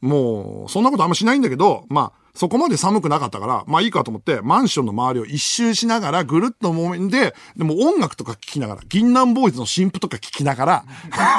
[0.00, 10.84] もう、そんなことあんましないんだけど、まあ、そこまで寒くなかったから、まあいいかと思って、マンションの周りを一周しながら、ぐるっともんで、でも音楽とか聴きながら、銀杏ボーイズの新譜とか聴きながら、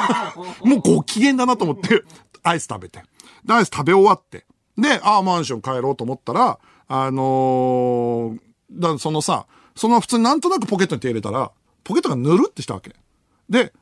[0.64, 2.02] もうご機嫌だなと思って、
[2.42, 3.02] アイス食べて。
[3.44, 4.46] で、アイス食べ終わって。
[4.76, 8.40] で、ああ、マンション帰ろうと思ったら、あのー
[8.72, 11.52] だそのさ、その普通になんとなくポケットに手入れたら、
[11.84, 12.94] ポケットがぬるってしたわけ。
[13.48, 13.72] で、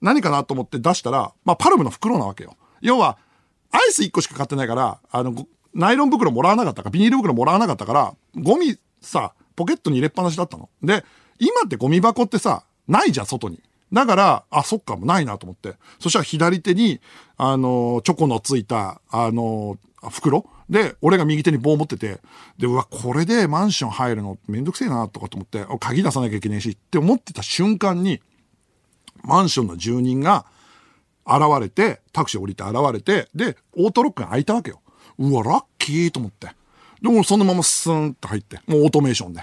[0.00, 2.56] 何かなと思って出したら、まあ、パルムの袋なわけよ。
[2.80, 3.18] 要は、
[3.72, 10.70] アイス1個しか買ってないから、あの、ごナイロン袋もらわなかったか、ビニール袋もらわなかったから、ゴミさ、ポケットに入れっぱなしだったの。
[10.82, 11.04] で、
[11.38, 13.60] 今ってゴミ箱ってさ、ないじゃん、外に。
[13.92, 15.76] だから、あ、そっか、もうないなと思って。
[16.00, 17.00] そしたら左手に、
[17.36, 19.76] あの、チョコのついた、あの、
[20.10, 22.20] 袋で、俺が右手に棒持ってて、
[22.58, 28.20] で、うわ、これでマンション入るのめんどくせえな、とかと思って、鍵出さなきゃいけないし、って思ってた瞬間に、
[29.22, 30.46] マンションの住人が
[31.26, 34.80] 現れて、タクシー降りて現れて、で、オートロックが開いたわけよ。
[35.18, 36.48] うわ、ラッキーと思って。
[37.02, 39.42] で、もそのままスーンと入って、もうオートメーションで。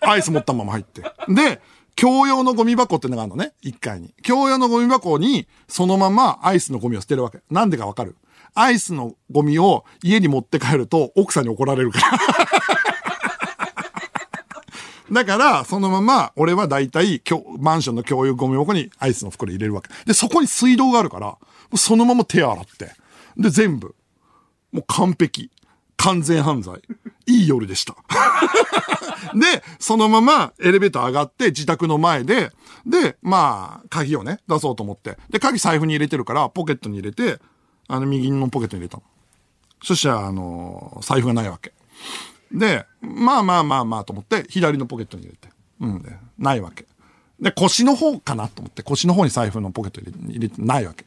[0.00, 1.02] アイス持ったまま入って。
[1.28, 1.60] で、
[1.94, 4.14] 共用のゴミ箱ってのがあるのね、1階に。
[4.26, 7.40] 共用のゴミ箱に、そのままアイスのゴミを捨てるわけ。
[7.50, 8.16] なんでかわかる？
[8.54, 12.18] アイスのゴミを家に持って帰ると奥さんに怒られるから。
[15.12, 17.22] だから、そのまま、俺は大体、
[17.58, 19.90] マンションの共有ゴミ箱にアイスの袋入れるわけ。
[20.06, 21.36] で、そこに水道があるから、
[21.76, 22.92] そのまま手洗って。
[23.36, 23.94] で、全部。
[24.72, 25.50] もう完璧。
[25.96, 26.82] 完全犯罪。
[27.26, 27.94] いい夜でした。
[29.34, 32.50] で、そのままエレベーター上がって自宅の前で、
[32.84, 35.16] で、まあ、鍵をね、出そうと思って。
[35.30, 37.38] で、鍵財布に入れてるから、ポケットに入れて、
[37.86, 39.02] あの、右のポケットに入れたの。
[39.82, 41.72] そしたら、あの財布がないわけ。
[42.50, 45.48] で、まあまあまあまあと思って、左のポケットに入れて。
[45.80, 46.86] うん、で、ないわけ。
[47.40, 51.04] で、腰の方かなと思って、腰の方に財布のポケット入れてないわけ。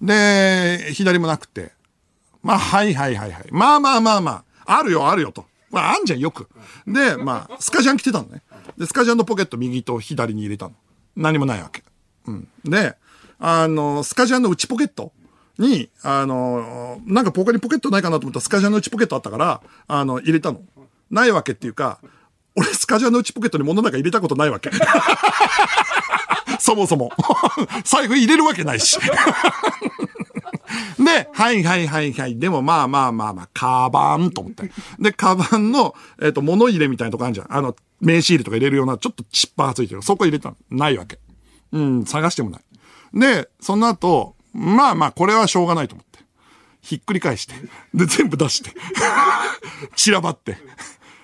[0.00, 1.72] で、左もなくて、
[2.42, 3.44] まあ、はいはいはいはい。
[3.50, 5.44] まあまあまあまあ、あるよあるよと。
[5.70, 6.48] まあ、あんじゃんよく。
[6.86, 8.42] で、まあ、スカジャン着てたのね。
[8.78, 10.74] で、スカジャンのポケット右と左に入れたの。
[11.16, 11.82] 何もないわけ。
[12.26, 12.48] うん。
[12.64, 12.96] で、
[13.38, 15.12] あの、スカジャンの内ポケット
[15.58, 20.60] に、あの、なんか他にポケットないかなと思ったらスカジャンの内ポケットあったから、あの、入れたの。
[21.10, 21.98] ないわけっていうか、
[22.54, 24.70] 俺スカジャンの内ポケットに物なんか入れたことないわけ。
[26.58, 27.12] そもそも。
[27.84, 28.98] 財布入れるわけないし。
[30.98, 32.38] で、はいはいはいはい。
[32.38, 34.70] でもまあまあまあまあ、カバンと思って。
[34.98, 37.46] で、カバンの、えっ、と、物入れみたいなとこあるじゃん。
[37.54, 40.02] あの、名刺入れとか入れるような、ちょっとチッパーがついてる。
[40.02, 40.56] そこ入れたの。
[40.70, 41.18] ないわけ。
[41.72, 42.62] うん、探してもない。
[43.14, 46.18] で、その後、まあまあ、これはしょうがないと思って。
[46.80, 47.54] ひっくり返して。
[47.94, 48.72] で、全部出して。
[49.96, 50.58] 散らばって。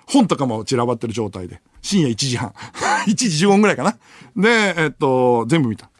[0.06, 1.60] 本とかも散らばってる状態で。
[1.82, 2.52] 深夜1時半。
[3.06, 3.96] 1時15分ぐらいかな。
[4.36, 5.90] で、えっと、全部見た。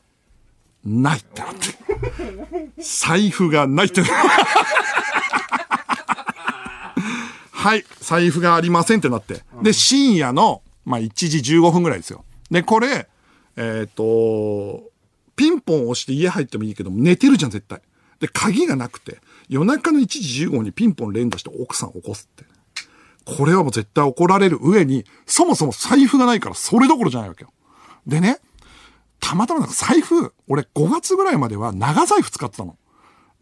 [0.85, 2.83] ないってなって。
[2.83, 4.09] 財布がないってな
[7.51, 9.43] はい、財布がありませんってなって。
[9.63, 12.25] で、深夜の、まあ、1時15分ぐらいですよ。
[12.51, 13.09] で、これ、
[13.57, 14.83] えっ、と、
[15.35, 17.81] ピンポン押して家入ってもいいけど、寝てるじゃん、絶対。
[18.21, 19.19] で、鍵がなくて、
[19.49, 22.45] 夜中の1時15分にピンポン連打して奥さん起こすって。
[23.25, 27.53] これはもう絶対怒られる上に、そもそも財布がないからそれどころじゃないわけよ。
[28.07, 28.39] でね、
[29.25, 32.77] たまたまなんか財布、俺5月ぐらいまでは長財布使ってたの。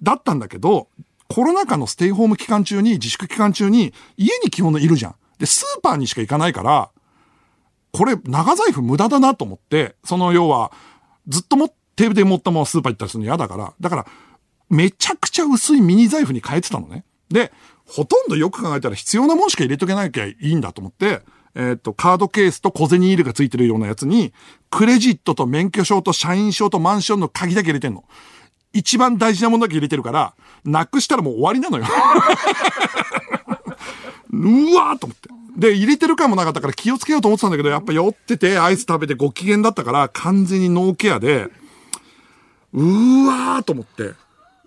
[0.01, 0.89] だったんだけど、
[1.29, 5.15] コロナ禍のステイホーム期間中に、自粛期間中に、家に基本いるじゃん。
[5.39, 6.91] で、スーパーにしか行かないから、
[7.91, 10.71] これ、長財布無駄だなと思って、その要は、
[11.27, 14.07] ずっと持ってで持ったままスーパー行ったりするの嫌だから、だから、
[14.71, 17.05] めちゃくちゃ薄いミニ財布に変えてたのね。
[17.29, 17.53] で、
[17.87, 21.23] ほとんどよく考えたら必要なもんしか入れとけなきゃいいんだと思って、
[21.55, 24.33] えっ、と、カードケースと小銭入れがついてるようなやつに、
[24.71, 28.05] クレジットと免許証と社員証とマンションの鍵だけ入れてんの。
[28.73, 30.35] 一番大事なものだけ入れてるから、
[30.65, 31.85] なくしたらもう終わりなのよ。
[34.33, 35.29] うわーと思って。
[35.57, 41.49] で、入れてる感もなかったから気をつけようと思ってたんだけど、やっぱ酔ってて、アイス食べてご機嫌だったから、完全にノーケアで、
[42.73, 44.15] うーわーと思って。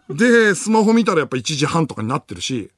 [0.10, 2.70] で、スマホ見たらやっぱ1時半とかになってるし、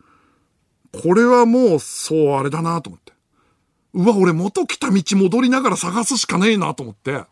[0.94, 3.12] これはもう、そうあれだなと思って。
[3.98, 7.24] うわ、俺元来た道戻りながら探すしかねえなと思って、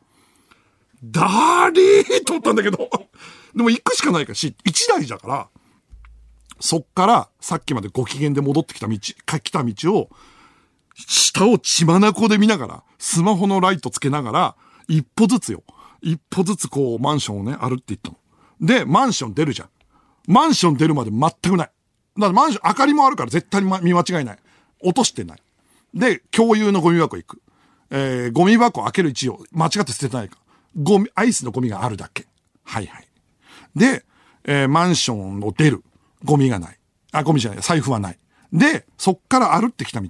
[1.03, 2.89] だりーと思ったんだけど、
[3.55, 5.47] でも行くしかないからし、一台だから、
[6.59, 8.97] そっからさっきまでご機嫌で戻ってきた道、
[9.27, 10.09] か来た道を、
[10.95, 14.55] 下を血眼で見ながら、スマホのライトつけながら、
[14.87, 15.63] 一歩ずつよ。
[16.01, 18.17] 一歩ずつこう、マンションをね、歩っていったの。
[18.59, 19.69] で、マンション出るじゃん。
[20.27, 21.67] マンション出るまで全くない。
[21.67, 24.39] だからマンション、明かりもあるから絶対に見間違いない。
[24.81, 25.44] 落としてない。
[25.95, 27.41] で、共有のゴミ箱行く。
[27.89, 30.37] えー、ゴミ箱開ける位置を間違って捨ててないか。
[30.75, 32.27] ゴミ、アイスのゴミがあるだけ。
[32.63, 33.07] はいはい。
[33.75, 34.03] で、
[34.43, 35.83] えーマンションを出る。
[36.23, 36.79] ゴミがない。
[37.11, 37.59] あ、ゴミじゃない。
[37.61, 38.19] 財布はない。
[38.51, 40.09] で、そっから歩ってきた道。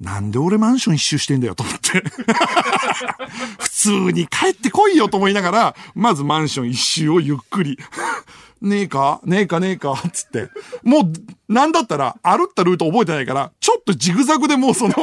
[0.00, 2.02] なんで俺マンション一周してんだよと思って。
[3.58, 7.78] 普通に帰ってこいよと思いながら、まずマンション一周をゆっくり。
[8.60, 9.20] ねえか？
[9.24, 9.60] ねえか？
[9.60, 9.94] ねえか？
[10.12, 10.48] つって。
[10.82, 14.94] もう、なんだったら、歩ったルート覚えてないから、ちょっとジグザグでもうその、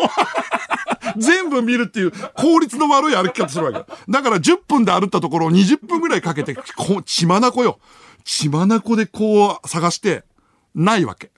[1.17, 3.93] 全部見るっていう効率の悪い歩き方するわけ。
[4.09, 7.79] だから10分で歩ったところを20分ぐらいかけて、こう、血眼よ。
[8.25, 10.23] 血眼でこう探して、
[10.73, 11.31] ないわけ。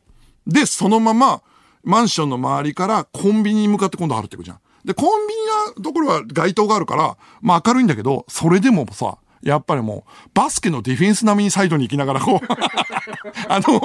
[0.47, 1.41] で、そのまま、
[1.83, 4.59] マンションの周りからコンビニに向かって今度歩っていくじゃん。
[4.83, 5.41] で、コンビニ
[5.77, 12.47] のところは街灯があるから、まあ明るいんだけど、それでもさ、やっぱりもう、バスケのディフェンス並みにサイドに行きながら、こう、
[13.49, 13.81] あの、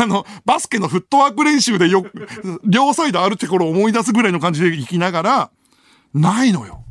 [0.00, 2.04] あの、バスケのフットワーク練習でよ、
[2.64, 5.50] 両サイドあるところを思い出すぐらいの感じで行きながら、
[6.14, 6.84] ないのよ。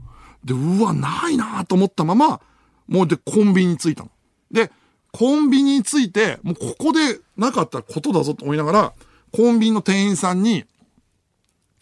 [0.43, 2.41] で、うわ、ないなと思ったまま、
[2.87, 4.11] もうで、コンビニに着いたの。
[4.51, 4.71] で、
[5.11, 8.93] コンビニに着いて、もうここでなかったことだぞと思いながら、
[9.31, 10.65] コンビニの店員さんに、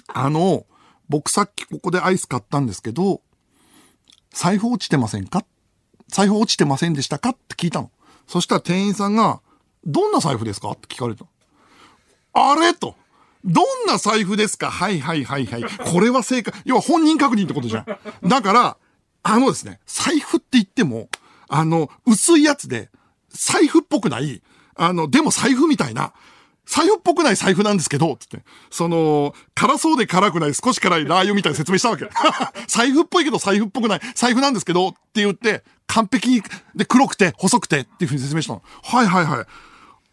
[0.08, 0.66] あの、
[1.10, 3.22] 僕さっきここでアイス買ったんですけど、
[4.32, 5.46] 財布落ちてませんか？
[6.08, 7.30] 財布落ちてませんでしたか？
[7.30, 7.92] って聞いたの。
[8.28, 9.42] そしたら店員さんが、
[9.86, 10.72] どんな財布ですか？
[10.72, 11.26] って聞かれた。
[12.34, 12.74] あれ？
[12.74, 12.96] と。
[13.44, 15.64] どんな財布ですかはいはいはいはい。
[15.64, 16.54] これは正解。
[16.66, 18.28] 要は本人確認ってことじゃん。
[18.28, 18.78] だから、
[19.22, 21.10] あのですね、財布って言っても、
[21.48, 22.90] あの、薄いやつで、
[23.30, 24.42] 財布っぽくない、
[24.76, 26.14] あの、でも財布みたいな、
[26.66, 28.44] 財布っぽくない財布なんですけど、つって。
[28.72, 32.10] その、辛そうで辛くない少し辛いラー油みたいに説明したわけ。
[32.68, 36.44] 財布っぽいけど財布っぽくない財布なんですけど、って言って、完璧に、
[36.76, 38.62] で、黒くて細くてっていうふうに説明したの。
[38.84, 39.46] はいはいはい。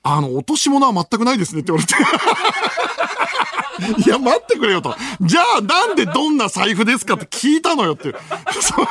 [0.05, 1.95] あの、落とし物は全くないですねって言われて。
[4.05, 4.95] いや、待ってくれよと。
[5.21, 8.15] じゃあ、なんでどんな財布ですかって聞いたのよっていう。
[8.61, 8.87] その、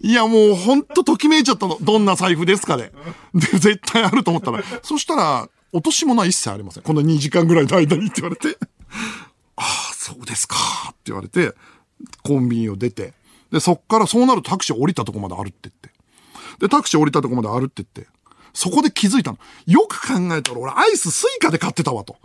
[0.00, 1.78] いや、もうほんとときめいちゃったの。
[1.80, 2.92] どんな財布ですかで。
[3.34, 4.62] で、絶対あると思ったら。
[4.82, 6.82] そしたら、落とし物は一切ありません。
[6.82, 8.58] この2時間ぐらいの間にって言われて。
[9.56, 10.56] ああ、そうですか。
[10.90, 11.54] って言われて、
[12.22, 13.14] コンビニを出て。
[13.52, 15.90] で、そっからそうなるとタクシー降りたとこまで歩って言って。
[16.58, 18.10] で、タクシー降りたとこまで歩って言って。
[18.54, 19.38] そこで気づいたの。
[19.66, 22.16] よく考えたら俺アイススイカで買ってたわと。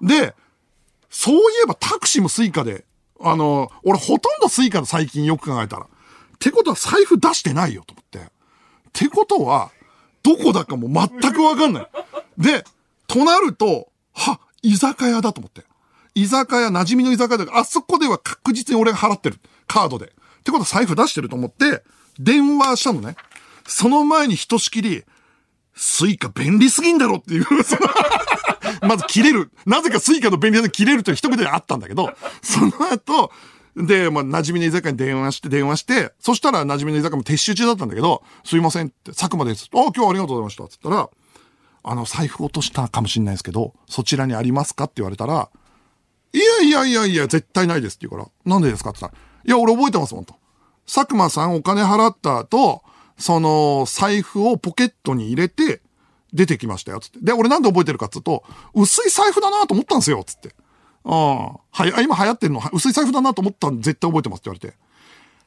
[0.00, 0.34] で、
[1.10, 2.84] そういえばタクシーもスイカで、
[3.20, 5.84] あの、俺ほとんどスイカで最近よく考えたら。
[5.84, 5.88] っ
[6.38, 8.18] てことは財布出してないよと思って。
[8.18, 8.30] っ
[8.92, 9.70] てことは、
[10.22, 11.88] どこだかも全くわかんない。
[12.36, 12.64] で、
[13.06, 15.64] となると、は、居酒屋だと思って。
[16.14, 19.38] 居酒屋、馴染みの居酒屋だから、あそこでは確実に俺が払ってる。
[19.66, 20.12] カードで。
[20.44, 21.82] ってことは財布出してると思って、
[22.18, 23.16] 電話したのね。
[23.66, 25.04] その前にひとしきり、
[25.74, 27.80] スイカ便利すぎんだろっていう、 その
[28.82, 29.50] まず切れる。
[29.64, 33.32] なぜかスイカの便利さに切れるという一言であったんだけど、その後、
[33.74, 39.70] で、まあ、馴染みの居酒屋に電話して、電話して、そしたら馴染みの居酒屋も撤収中だったんだけど、すいませんって、佐久間です。
[39.72, 40.68] あ、今日はありがとうございました。
[40.68, 41.08] つったら、
[41.82, 45.48] あの、財布落としたかもしれないですけど、そちらにありますかって言われたら、
[46.34, 50.34] いやいやいやいや、絶対ないですって言うから、なんでですかって言ったら、いや、俺覚えてますもんと。
[50.86, 52.82] 佐久間さんお金払った後、
[53.18, 55.80] その、財布をポケットに入れて、
[56.32, 57.20] 出てきましたよ、つって。
[57.22, 58.42] で、俺なんで覚えてるかっつうと、
[58.74, 60.54] 薄い財布だなと思ったんですよ、つって。
[61.04, 64.76] ああ、はい、今流行ってるの、薄い財布だなと思ったん絶対覚えてますって言われて。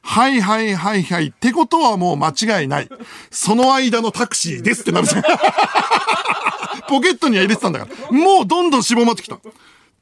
[0.02, 1.28] はいはいはいはい。
[1.28, 2.90] ってことはもう間違いない。
[3.30, 5.24] その間のタクシーですってなるじゃん。
[6.88, 8.18] ポケットには入れてたんだから。
[8.18, 9.38] もうどんどん絞まってきた。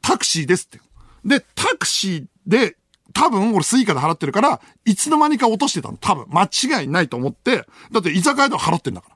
[0.03, 0.79] タクシーですって。
[1.25, 2.77] で、タクシーで、
[3.15, 5.97] 多分俺スイカで払ってるから、いつの間にか落としてたの。
[5.97, 6.26] 多分。
[6.30, 6.43] 間
[6.82, 7.66] 違いないと思って。
[7.91, 9.07] だって居酒屋で払ってんだか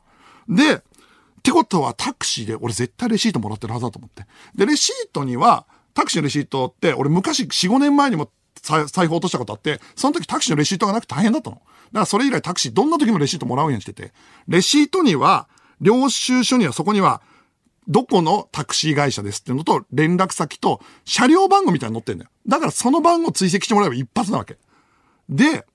[0.47, 0.55] ら。
[0.55, 0.81] で、っ
[1.43, 4.25] てことはタクシーで俺絶対レシートもらってるはずだと思って。
[4.55, 8.31] で、レシートには、タクシーのレシートって、俺昔4、5年前にも
[8.61, 11.57] 財財布落としたことあって、その時タクシーのレシートがなくて大変だったの。
[11.57, 14.13] だからそれ以来タクシーどんな時もレシートもらうようにしてて、
[14.47, 15.49] レシートには、
[15.81, 17.21] 領収書にはそこには、
[17.89, 22.29] どこのタクシー会社ですっていうのと、連絡先と、車両番号みたいに載ってんだよ。
[22.47, 24.57] だからその番号追跡してもらえば一発なわけ。
[25.27, 25.65] で、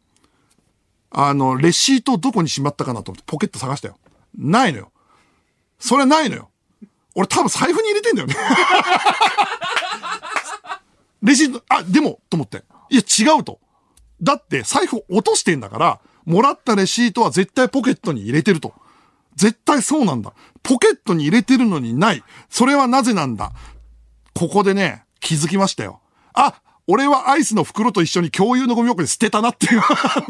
[1.11, 3.99] あの、レシートをどこにしまったかなと思ってポケット探したよ。
[4.37, 4.93] ないのよ。
[5.81, 6.51] それないのよ。
[7.17, 8.35] 俺多分財布に入れてんだよね。
[11.23, 12.65] レシート、あ、でも、と思って。
[12.91, 13.59] いや、違うと。
[14.23, 18.75] だって、財布落としてんだから、もらったレシートは絶対ポケットに入れてると。
[19.37, 20.32] 絶対そうなんだ。
[20.62, 22.22] ポケットに入れてるのにない。
[22.49, 23.53] それはなぜなんだ。
[24.35, 26.01] ここでね、気づきましたよ。
[26.32, 29.82] あ、俺はアイスの袋と一緒に共有のゴミ箱に捨てたなっていう。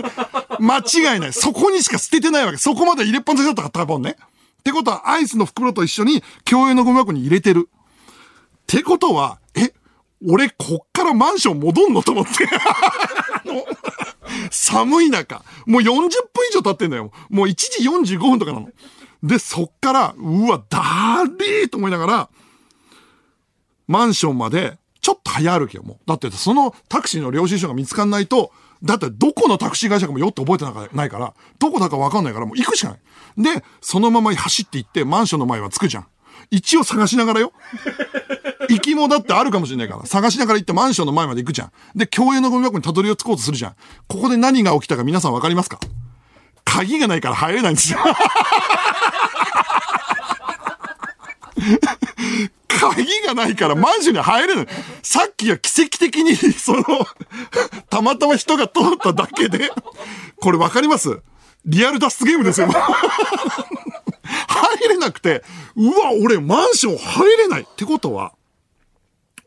[0.60, 1.32] 間違いない。
[1.32, 2.58] そこにしか捨ててないわけ。
[2.58, 4.16] そこまで入れっぱなしだったから、多分ね。
[4.60, 7.68] ってことは、アイスの袋と一緒に共有のゴミ箱に入れてる。
[7.72, 9.72] ってことは、え、
[10.26, 12.02] 俺こっからマンション戻んの？
[12.02, 12.30] と思って。
[12.48, 13.64] あ の
[14.50, 16.08] 寒い中、もう40分
[16.50, 17.12] 以上経ってんだよ。
[17.30, 18.68] もう1時45分とかなの。
[19.22, 22.28] で、そっから、うわ、だーーと思いながら、
[23.86, 25.98] マンションまで、ちょっと早歩きよ、もう。
[26.06, 33.58] だって、そのタクシーの領収書が見つかんないと、だってどこのタクシー会社かもよって覚えてないから、どこだかわかんないから、もう行くしかない。
[33.58, 36.06] で、そのまま走って行って、マンションの前は着くじゃん。
[36.50, 37.52] 一応探しながらよ。
[38.68, 41.72] 行きもだってあるかもしれないから、探しながら行ってマンションの前まで行くじゃん。
[41.94, 43.76] で、共有のゴミ箱にたどり着こうとするじゃん。
[44.08, 45.78] ここで何が起きたか皆さんわかりますか？
[46.64, 47.98] 鍵がないから入れないんですよ。
[52.68, 54.66] 鍵がないからマンションに入れない。
[55.02, 56.84] さっきは奇跡的に、その、
[57.88, 59.70] たまたま人が通っただけで、
[60.40, 61.20] これわかります？
[61.64, 62.66] リアル脱出ゲームですよ。
[62.66, 62.76] 入
[64.88, 65.42] れなくて、
[65.76, 68.34] うわ、俺マンション入れないってことは、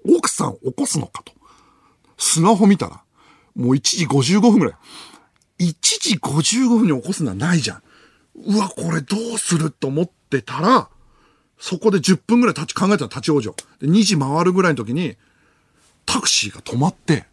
[0.07, 1.33] 奥さん起こすのかと。
[2.17, 3.03] スマホ見たら、
[3.55, 4.75] もう1時55分ぐらい。
[5.59, 7.83] 1時55分に起こすのはないじゃん。
[8.45, 10.89] うわ、これどうすると思ってたら、
[11.59, 13.55] そこで10分ぐらい立ち、考えたら立ち往生。
[13.85, 15.17] で、2時回るぐらいの時に、
[16.05, 17.25] タクシーが止まって、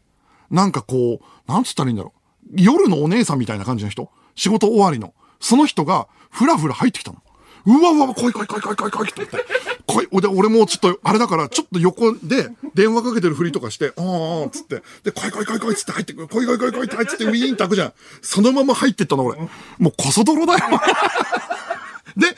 [0.50, 2.54] なんかこう、なんつったらいいんだろう。
[2.56, 5.14] 夜のお姉さんみたいな感じの人仕事終わりの。
[5.40, 7.22] その人が、ふらふら入ってきたの。
[7.66, 9.38] うわうわ、来い来い来い来い来い来いって言って。
[9.86, 10.20] 来い。
[10.20, 14.82] で、俺もちょっと、あれだから、ちょっと横で電話かけてるふりとかして、あーあー、つって。
[15.02, 16.28] で、来い来い来い来いつって入ってくる。
[16.28, 17.92] 来い来い来い来いって入ってって、ウィーンって開くじゃん。
[18.20, 19.38] そのまま入ってったの、俺。
[19.78, 20.58] もうこそ泥だよ。
[22.16, 22.36] で、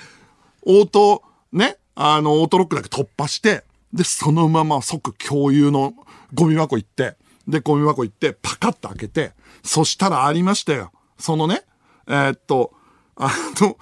[0.62, 1.22] オート、
[1.52, 5.94] ね、あの、オートロックだけ突破して、で、そのまま即共有の
[6.34, 7.16] ゴミ箱行って、
[7.48, 9.32] で、ゴミ箱行って、パカッと開けて、
[9.64, 10.92] そしたらありましたよ。
[11.18, 11.62] そのね、
[12.06, 12.72] えーっと、
[13.16, 13.76] あの、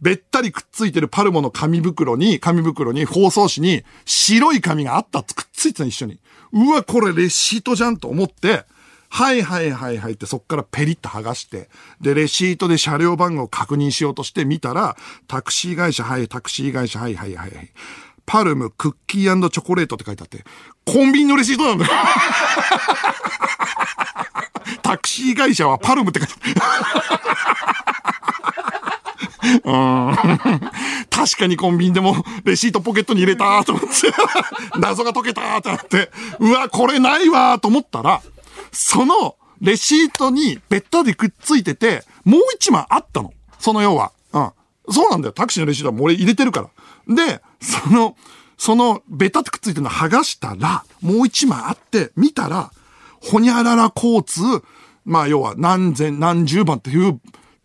[0.00, 6.18] べったりくっついてるパルモの紙袋に、紙袋に、包装紙に、白い紙があったっくっついてた一緒に。
[6.52, 8.64] うわ、これレシートじゃんと思って、
[9.12, 11.68] はいはいはいはいってそっからペリッと剥がして、
[12.00, 14.96] で、レシートで車両番号を確認しようとして見たら、
[15.26, 17.70] タクシー会社、はい、タクシー会社、はいはいはいはい。
[18.24, 20.44] パルム、クッキーチョコレートって書いてあって、
[20.84, 21.90] コンビニのレシートなんだよ。
[24.82, 26.78] タクシー会社はパルムって書いてあ
[28.64, 28.69] る。
[29.64, 30.16] うん
[31.10, 34.12] 確かにコンビニでもレシートポケットに入れたと思って、
[34.78, 38.20] 謎が解けたってなって、うわ、これないわと思ったら、
[38.72, 43.32] そのレシートにべったりくっついてて、もう一枚あったの。
[43.58, 44.12] その要は。
[44.32, 44.50] うん。
[44.90, 45.32] そうなんだよ。
[45.32, 46.68] タクシーのレシートはもう俺入れてるか
[47.06, 47.14] ら。
[47.14, 48.16] で、その、
[48.56, 52.70] その、ベタってくっついてるの剥がしたら、もう一枚あって、見たら、
[53.20, 54.42] ほにゃらら交通、
[55.04, 57.20] まあ要は何千何十番っていう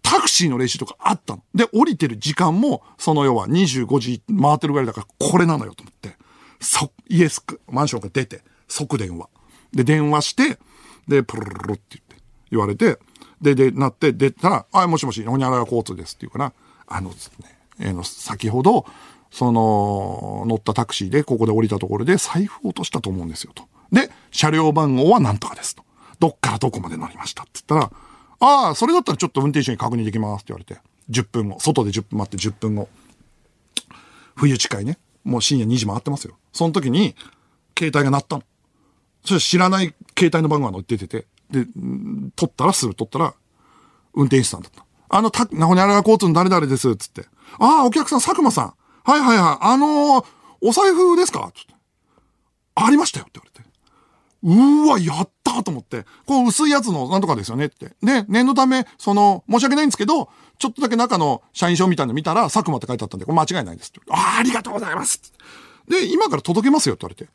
[0.06, 1.44] タクシーの練習とかあったの。
[1.56, 6.16] で、降りてる時間も、その要は25時回ってるぐらいだから、これなのよと思って。
[6.62, 9.28] そ、イエスク、マンションから出て、即電話。
[9.74, 10.60] で、電話して、
[11.08, 12.16] で、プルルルって言って、
[12.52, 13.00] 言われて、
[13.42, 16.54] で、で、なって、出たら、あ、もしもし、ほにゃらら交通ですって言うから、
[16.88, 18.86] あのですね、えーの、先ほど、
[19.32, 23.64] その、乗ったタクシーで、ここで降りたところで財布を落としたと思うんですよ、と。
[23.92, 25.84] で、車両番号は何とかです、と。
[26.20, 27.92] どっからどこまで乗りましたって言ったら、
[28.40, 30.80] ああ、それだったらちょっと運転手に確認できますって言われて、
[31.10, 32.90] 10分後、外で10分待って10分後。
[34.36, 34.98] 冬近いね。
[35.24, 36.38] もう深夜2時回ってますよ。
[36.52, 37.16] その時に、
[37.78, 38.44] 携帯が鳴ったの。
[39.24, 41.66] それ知らない携帯の番号が出てて、で、
[42.36, 43.34] 取ったらすぐ取ったら、
[44.14, 44.86] 運転手さんだった。
[45.10, 47.26] あの、た、なほにゃらら交通の誰々です、つって。
[47.60, 48.74] ああ、お客さん、佐久間さん。
[49.04, 49.66] はいはいはい。
[49.66, 50.26] あのー
[50.62, 51.74] お財布ですかつって。
[52.76, 53.65] ありましたよって言われて。
[54.46, 56.06] うわ、やったと思って。
[56.28, 57.96] こう薄いやつのなんとかですよねって。
[58.04, 60.30] で、念のため、その、申し訳ないんですけど、
[60.60, 64.02] ちょっとだけ中の社員証みたいなの見たら、佐久間って書いてあったんで、これ間違いないですって。
[64.12, 65.20] ああ、ありがとうございます
[65.90, 67.32] で、今から届けますよって言われて。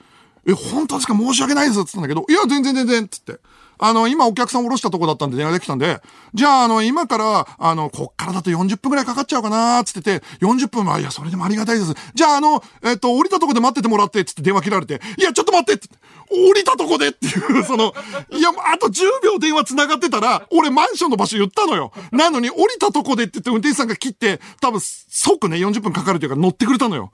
[0.46, 1.14] え、本当ですか？
[1.14, 3.40] 申し訳ないですって言ったんだけど、いや、全然全然、つって。
[3.82, 6.00] あの、今お客さん降ろしたとこだったんで電話できたんで、
[6.34, 11.94] じゃあ、あの、今から、あの、こっからだと40分くらいかかっちゃうかなつってて、40分は、いや、それでもありがたいです。
[12.14, 15.88] じゃあ、あの、えっと、降りたとこで待っててもらって、つって電話切られて、いや、ちょっと待ってって
[16.30, 17.92] 降りたとこでっていう、 その、
[18.30, 21.92] いや、あと10秒電話繋がってたら、俺マンションの場所言ったのよ。
[22.12, 27.12] なのに、降りたとこでって言って運転手さんが切って、多分、即ね、40分かかるというか乗ってくれたのよ。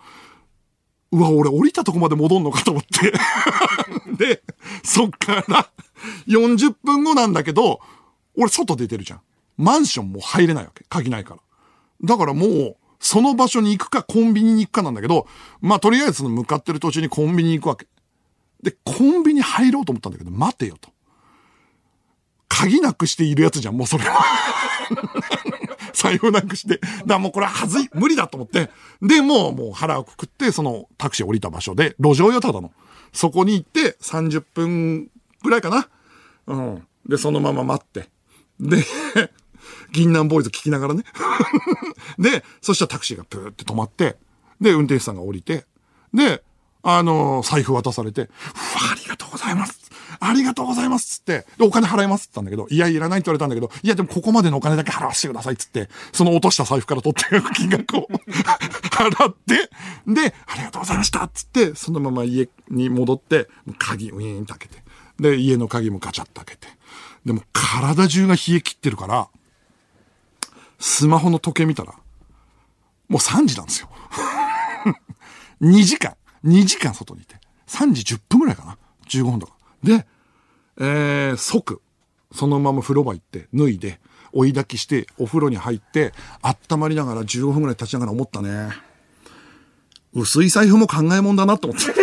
[1.13, 3.13] うわ、俺降りたとこまで戻んのかと思って。
[4.19, 4.43] で、
[4.85, 5.71] そっから
[6.27, 7.81] 40分後なんだけど、
[8.37, 9.21] 俺外出てるじゃん。
[9.57, 10.85] マンションも入れないわけ。
[10.89, 11.41] 鍵ないから。
[12.03, 15.27] だからもう、その場所に行くかコンビニに行くかなんだけど、
[15.61, 17.87] まあとりあえずその向かってる途中にコンビニに行くわけ。
[18.63, 20.91] で、コンビニ入ろうと思ったんだけど、待てよと。
[22.49, 24.25] 鍵なくしているやつじゃん、もうそれは。
[25.93, 26.79] 財布なくして。
[26.79, 28.71] だからもうこれははずい、無理だと思って。
[29.03, 32.73] で、もう、もう腹をくくって、そのタクシー降りた場所で、路上よ、ただの。
[33.13, 35.11] そこに行って、30分
[35.43, 35.89] ぐらいかな。
[36.47, 36.87] うん。
[37.09, 38.09] で、そのまま待って。
[38.61, 38.85] で、
[39.93, 41.05] 銀杏ボーイズ聞きながらね。
[42.19, 44.17] で、そしたらタクシーがプーって止まって、
[44.61, 45.67] で、運転手さんが降りて、
[46.15, 46.43] で、
[46.89, 48.31] あの財布渡されて、うわ、
[48.93, 49.91] ありがとうございます。
[50.21, 51.19] ありがとうございます。
[51.19, 58.07] つって、で、お金払いますって言ったんだけど、いや、いらないって言われたんだけど、いや、でもここまでのお金だけ払わせてくださいっつって、その落とした財布から取って金額を
[58.93, 59.69] 払って、
[60.07, 64.85] で、ありがとうございましたっつって、そのまま家に戻って、鍵ウィーンって開けて、
[65.19, 66.69] で、家の鍵もガチャッと開けて、
[67.25, 69.29] でも体中が冷え切ってるから、
[70.79, 71.95] スマホの時計見たら、
[73.09, 73.89] もう3時なんですよ。
[75.61, 76.15] 2時間、
[76.47, 77.37] 2時間外にいて。
[77.67, 78.79] 3時10分ぐらいかな。
[79.09, 79.55] 15分とか。
[79.83, 80.07] で、
[80.79, 81.81] えー、即、
[82.33, 84.01] そのまま風呂場行って、脱いで、
[84.33, 88.69] 追い焚きして、お風呂に入って、温まりながら15分ぐらい立ちながら思ったね。
[90.15, 91.87] 薄い財布も考えもんだなって思って。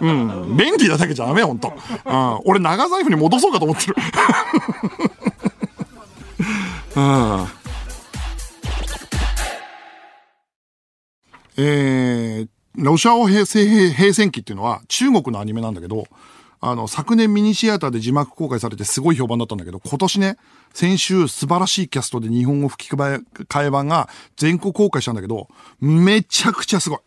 [0.00, 0.56] うん。
[0.56, 1.72] 便利なだけじゃダメよ、ほんと。
[2.04, 2.40] うん。
[2.44, 3.96] 俺、長財布に戻そうかと思ってる。
[6.96, 7.46] うん。
[11.56, 16.06] えー、ロシア語平成平戦記っていうのは中国のアニメなんだけど、
[16.60, 20.36] あの、昨年ミニシアターで字幕公開されてすごい評判だったんだけど、今年ね、
[20.72, 23.22] 先週素晴らしいキャストで日本語吹き替
[23.64, 25.48] え版が全国公開したんだけど、
[25.80, 26.98] めちゃくちゃすごい。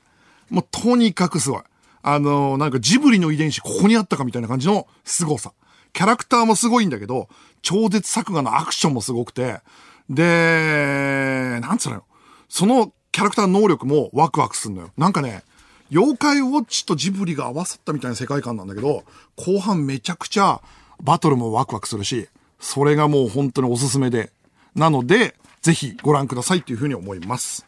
[0.50, 1.62] もうとにかくすごい。
[2.02, 5.54] あの、なんかジブリの遺伝子ここにあったかみたいな感じの凄さ。
[5.94, 7.28] キャラクターもすごいんだけど、
[7.62, 9.62] 超絶作画のアクションもすごくて、
[10.10, 12.06] で、なんつうのよ。
[12.48, 14.92] そのキャラクター能力もワクワクするのよ。
[14.98, 15.44] なんかね、
[15.92, 19.04] 妖怪ウォッチとジブリが合わさったみたいな世界観なんだけど、
[19.36, 20.62] 後半めちゃくちゃ
[21.02, 22.28] バトルもワクワクするし、
[22.60, 24.32] それがもう本当におすすめで。
[24.76, 27.66] なので、ぜひご覧くださいっていうふうに思います。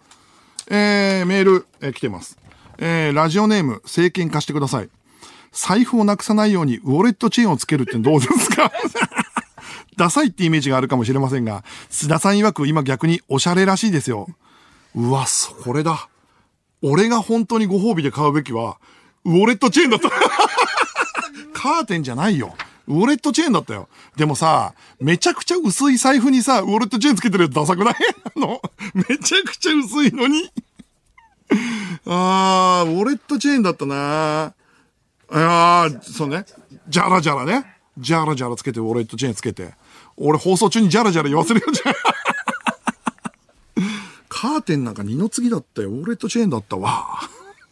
[0.70, 2.38] えー、メール、えー来てます。
[2.78, 4.90] えー、ラジオネーム、政権貸してください。
[5.52, 8.72] 財布をなくさないようにウォレットチェーンをつけるってどうですか？
[9.98, 14.28] ダサいってイメージがあるかもしれませんが、須田さん曰く今逆におしゃれらしいですよ。
[14.96, 16.10] うわ、それだ。
[16.82, 18.78] 俺が本当にご褒美で買うべきは、
[19.24, 20.10] ウォレットチェーンだった。
[21.54, 22.56] カーテンじゃないよ。
[22.88, 23.88] ウォレットチェーンだったよ。
[24.18, 27.96] でもさ、めちゃくちゃ薄い財布にさ、ウォレットチェーンつけてるやつダサくない？
[28.36, 28.62] あの、
[28.94, 30.52] めちゃくちゃ薄いのに。
[32.08, 34.54] あー、ウォレットチェーンだったな
[35.30, 36.46] あー、そうね。
[36.90, 37.78] ジャラジャラね。
[37.98, 39.74] ジャラジャラつけて、ウォレットチェーンつけて。
[40.18, 41.94] 俺放送中にジャラジャラ言わせるよ、じゃん。
[44.62, 45.90] ーテンなんか二の次だったよ。
[45.90, 47.20] ウォレットチェーンだったわ。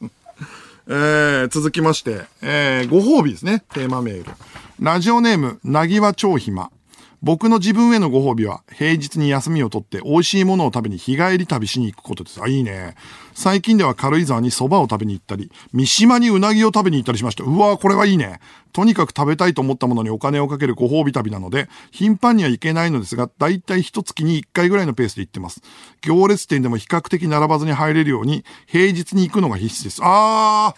[0.88, 3.64] えー、続きまして、えー、ご褒美ですね。
[3.74, 4.32] テーマメール。
[4.80, 6.72] ラジオネーム、なぎわ超暇。
[7.22, 12.42] 僕の自分へのご褒美は、平日に休みを取って美味しいものを食べに日帰り旅しに行くことです。
[12.42, 12.96] あ、いいね。
[13.34, 17.44] 最近では軽井沢に蕎麦を食べに行ったり、三島にうなぎを食べに行ったりしました。
[17.44, 18.40] うわーこれはいいね。
[18.72, 25.62] とにかく食べたいと思ったものにお金をかけるご褒美旅なので、頻繁には行けないのですが、だいたい一月に一回ぐらいのペースで行ってます。
[26.02, 30.00] 行列店でも比較的並ばずに入れるように、平日に行くのが必須です。
[30.04, 30.74] あ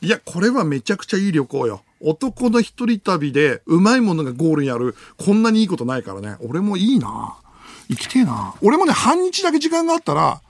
[0.00, 1.82] ーいや、これはめちゃくちゃいい旅行よ。
[2.02, 6.36] 男の一人旅で、うまいものがゴールにある、こんなにいいことないからね。
[6.40, 7.36] 俺もいいな
[7.88, 10.42] 行きてえな俺もね、半日だけ時間があったら、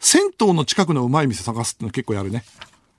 [0.00, 2.44] 銭湯の近くのうまい店探すっての結構やるね。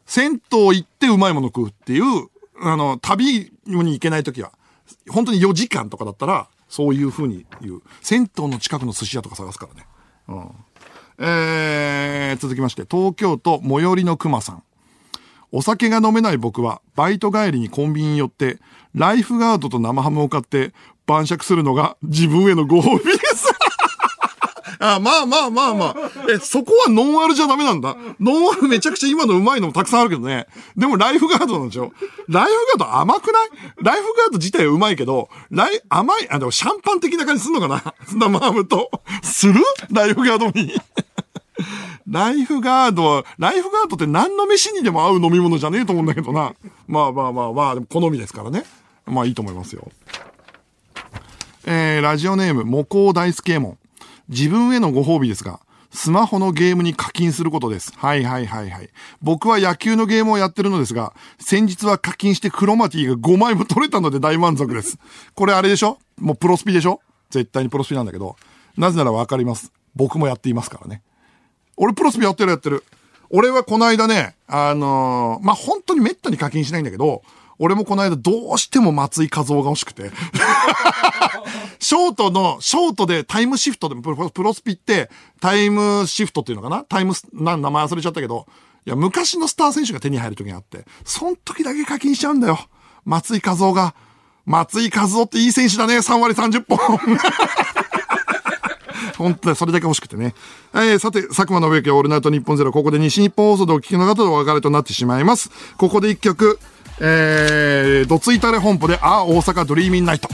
[0.06, 2.28] 銭湯行ってうまいもの食うっていう、
[2.62, 4.52] あの、旅に行けないときは、
[5.10, 7.82] 本当に4時間とかだったら、そういう風に言う。
[8.02, 9.88] 銭湯の近くの寿司屋とか探すからね。
[10.28, 10.52] うん。
[11.20, 14.64] えー、続きまして、東京都最寄りの熊さん。
[15.52, 18.60] お酒が飲めない僕は、バイト帰りにコンビニに寄って、
[18.94, 20.74] ライフガードと生ハムを買って、
[21.06, 23.48] 晩酌するのが自分へのご褒美です。
[24.82, 25.96] あ、まあまあまあまあ。
[26.32, 27.98] え、そこはノンアルじゃダメなんだ。
[28.20, 30.46] ノンアルめちゃくちゃ今のうまいのもたくさんあるけどね。
[30.78, 31.92] でもライフガードなんでしょ
[32.30, 33.50] ライフガード甘くない？
[33.84, 37.94] ライフガード自体はうまいけど、ライ、甘い、あ、でもシャンパン的な感じすんのかな？
[38.08, 38.90] 生ハムと。
[39.22, 39.56] する？
[39.92, 40.74] ライフガードに。
[42.10, 46.54] ライフガードは、ライフガードって何の飯にでも合う飲み物じゃねえと思うんだけどな。
[46.88, 48.64] まあまあまあまあ、でも好みですからね。
[49.06, 49.88] まあいいと思いますよ。
[51.66, 53.78] えー、ラジオネーム、模倣大好きエモン。
[54.28, 55.60] 自分へのご褒美ですが、
[55.92, 57.92] スマホのゲームに課金することです。
[57.96, 58.90] はいはいはいはい。
[59.22, 64.98] 僕は野球のゲームをやってるのですが、先日は課金してクロマティが5枚も取れたので 大満足です。
[65.36, 66.00] これあれでしょ？
[66.20, 67.02] もうプロスピでしょ？
[67.30, 68.36] 絶対にプロスピなんだけど。
[68.78, 69.72] なぜならわかります。
[69.96, 71.02] 僕もやっていますからね。
[71.80, 72.84] 俺プロスピやってるやってる。
[73.30, 77.24] 俺はこの間ね、あのーまあ、本当にめったに課金しないんだけど、
[77.58, 80.12] 俺もこの間どうしても松井和夫が欲しくて。
[81.80, 85.10] ショートの、ショートでタイムシフトで、プロプロスピって
[85.40, 86.84] タイムシフトっていうのかな？
[86.84, 88.46] タイムス、な、名前忘れちゃったけど、
[88.86, 92.60] いや、昔のスター選手が手に入る時があって、そん時だけ課金しちゃうんだよ。
[93.06, 93.96] 松井和夫が。
[94.46, 95.98] 松井和夫っていい選手だね。
[95.98, 96.78] 3割30本。
[99.24, 100.34] 本当にそれだけ欲しくてね。
[100.74, 105.52] えー、さて、佐久間信之オールナイトニッポンゼロ、ここで西日本放送でお聞きの方とお別れとなってしまいます。
[105.78, 106.60] ここで一曲、
[107.00, 110.30] えー、どついたれ本舗で、あ、大阪ドリーミンナイト。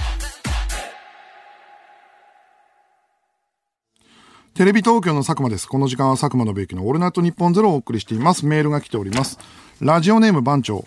[4.53, 5.67] テレビ東京の佐久間です。
[5.67, 8.45] この時間は佐久間信之のオールナイトニッポンゼロをお送りしています。
[8.45, 9.38] メールが来ております。
[9.81, 10.86] ラジオネーム番長。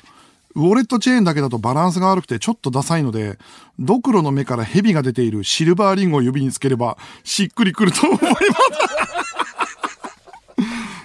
[0.58, 3.38] ウォレットチェーンだけだとバランスが悪くてちょっとダサいので、
[3.78, 8.42] ドクロの目から蛇が出ているシルバーリンゴを指につければ、しっくりくると思います。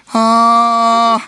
[0.07, 1.19] は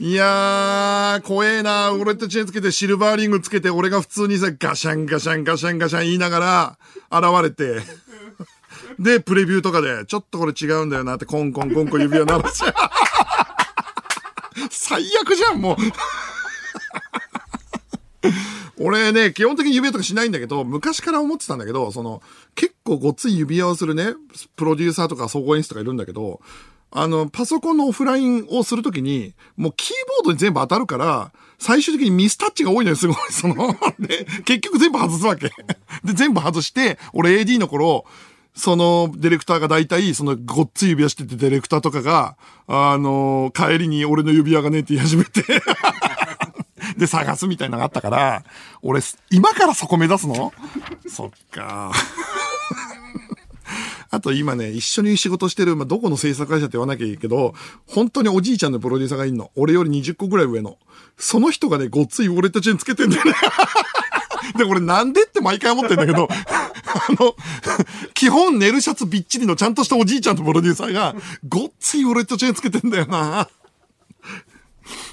[0.00, 0.04] ー。
[0.06, 1.90] いやー、怖えな。
[1.90, 6.78] ウォレットチェーンつけてシルバーリングつけて、俺が普通にさ、ガシャンガシャンガシャンガシャン言いなが
[7.10, 7.82] ら、現れて、
[8.98, 12.64] で、プレビューとかで、ちょっとこれ違うんだよなって、コンコンコンコン指輪鳴らし。
[14.70, 15.76] 最悪じゃん、もう。
[18.78, 22.22] 俺ね、基本的に指輪とかしないんだけど、昔から思ってたんだけど、その、
[22.54, 24.14] 結構ごっつい指輪をするね、
[24.56, 26.40] プロデューサーとか総合演出とかいるんだけど、
[26.92, 33.16] あの、パソコンのオフラインをするときに、もうキーボードに全部当たるから、最終的にミスタッチが多いのよ、すごい。
[33.30, 35.50] その、で、結局全部外すわけ。
[36.04, 38.06] で、全部外して、俺 AD の頃、
[38.54, 45.44] そのディレクターが大体、そのごっつい指輪しててディレクターとかが、あの、帰りに俺の指輪がねって言い始めて、
[46.96, 48.44] で、探すみたいなのがあったから、
[48.82, 49.00] 俺、
[49.30, 50.52] 今からそこ目指すの？
[51.08, 51.92] そっか。
[54.10, 57.54] あと今ね、一緒に仕事してる、まあ、どこの制作会社って言わなきゃいいけど、
[57.86, 59.52] 本当におじいちゃんのプロデューサーがいんの。
[59.54, 60.78] 俺より20個ぐらい上の。
[61.16, 63.34] その人がね、ごっついウォレットチェーンつけてんだよね。
[64.56, 67.36] で、俺なんでって毎回思ってんだけど、あの、
[68.14, 71.14] 基本寝るシャツびっちりのちゃんとしたおじいちゃんとプロデューサーが、
[71.48, 73.48] ごっついウォレットチェーンつけてんだよな。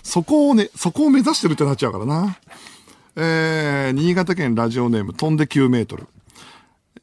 [0.03, 2.37] そこをね、そこを目指してるってなっちゃうからな。
[3.15, 6.07] えー、新潟県ラジオネーム飛んで9メートル。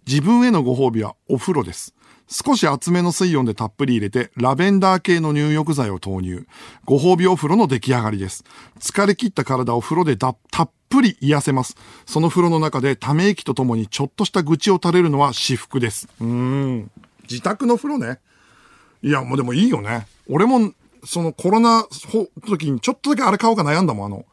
[0.06, 1.94] 自分へのご褒美はお風呂です。
[2.28, 6.46] 少し厚めの水温でたっぷり入れて、ラベンダー系の入浴剤を投入。
[6.84, 8.44] ご褒美お風呂の出来上がりです。
[8.80, 11.76] 疲れ切った体を風呂でだたっぷり癒せます。
[12.06, 16.08] その風呂の中でため息とともにちょっとした愚痴を垂れるのは至福です。
[16.20, 16.90] うーん。
[17.28, 18.20] 自宅の風呂ね。
[19.02, 20.06] いや、もうでもいいよね。
[20.28, 20.72] 俺も、
[21.04, 24.24] そのコロナほ時にちょっとだけあれ買おうか悩んだもん、あの、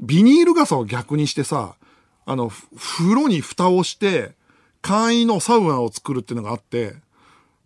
[0.00, 1.76] ビニール傘を逆にしてさ、
[2.24, 4.34] あの、風呂に蓋をして、
[4.82, 6.94] 簡易のサウナを作るっていうのがあって、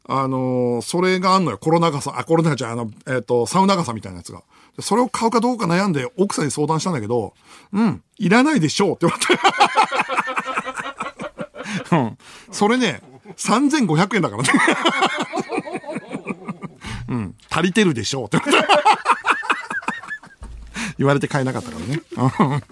[0.09, 1.59] あのーそれがあんのよ。
[1.59, 4.43] コロナ傘、あ、コロナじゃあの、えっ、と、サウナ傘みたいなやつが。
[4.81, 7.35] それを買うかどうか悩んで奥さんに相談したんだけど、
[7.73, 9.41] うん、いらないでしょうって言われて。
[11.97, 12.19] うん。
[12.51, 13.03] それね、
[13.37, 14.49] 3500円だからね。
[17.11, 17.35] うん。
[17.51, 18.39] 足りてるでしょうって
[20.97, 21.29] 言われて。
[21.29, 22.03] 買えなかったからね。
[22.17, 22.63] うん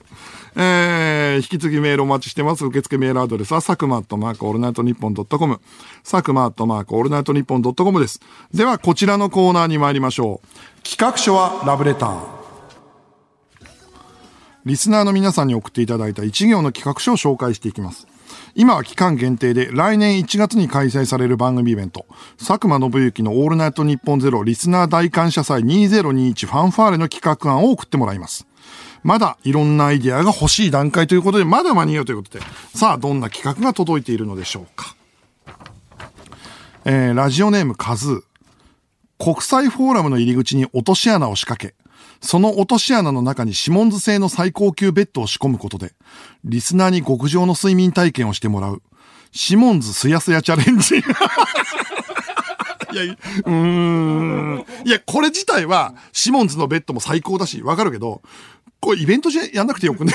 [0.61, 2.65] えー、引き続きメールお待ちしてます。
[2.65, 5.61] 受付メールアドレスは、佐久間アットマークオールナイトニッポンドットコム。
[6.03, 8.21] 佐久間アットマークオールナイトニッポンドットコムです。
[8.53, 10.83] では、こちらのコーナーに参りましょう。
[10.83, 12.21] 企画書はラブレター。
[14.65, 18.09] リスナーの皆さんに送っていただいた一行の企画書を紹介していきます。
[18.59, 22.07] 今は期間限定で来年1月に開催される番組イベント、
[22.39, 28.49] 佐久間宣行のオールナイトニッポンゼロリスナー大感謝祭2021ファンファーレの企画案を送ってもらいます。
[29.05, 32.45] まだいろんなアイディアが欲しい段階ということで、まだ間に合うということで、
[32.75, 34.97] さあ、どんな企画が届いているのでしょうか。
[36.85, 38.23] えー、ラジオネームカズー。
[39.25, 41.77] 国際フォーラムの入り口に落とし穴を仕掛け、
[42.21, 45.93] その落とし穴の中にシモンズ製の最高級ベッドを仕込むことで、
[46.45, 48.83] リスナーに極上の睡眠体験をしてもらう、
[49.33, 50.97] シモンズすやすやチャレンジ。
[52.91, 54.65] いや、うーん。
[54.85, 58.23] いや、これ自体は、シモンズのベッドも最高だし、わかるけど、
[58.81, 60.15] これイベントじゃやんなくてよくね。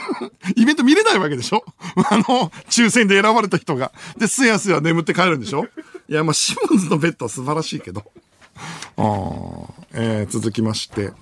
[0.54, 1.64] イベント見れないわけでしょ？
[2.10, 3.90] あの、抽選で選ばれた人が。
[4.18, 5.66] で、すやすや眠って帰るんでしょ？
[6.08, 8.04] いや、まあ、シモンズのベッドは素晴らしいけど。
[8.96, 11.12] あーえー続きまして、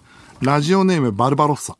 [0.43, 1.77] ラジオネームバルバロッサ。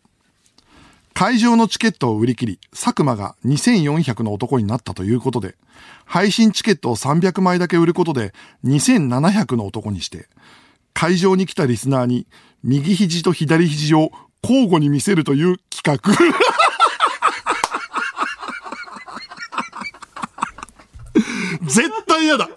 [1.15, 5.55] 会場のチケットを売り切り、佐久間が2400の男になったということで、
[6.05, 8.35] 配信チケットを300枚だけ売ることで
[8.67, 10.29] 2700の男にして、
[10.93, 12.27] 会場に来たリスナーに
[12.63, 14.11] 右肘と左肘を
[14.43, 16.13] 交互に見せるという企画。
[21.71, 22.49] 絶対嫌だ。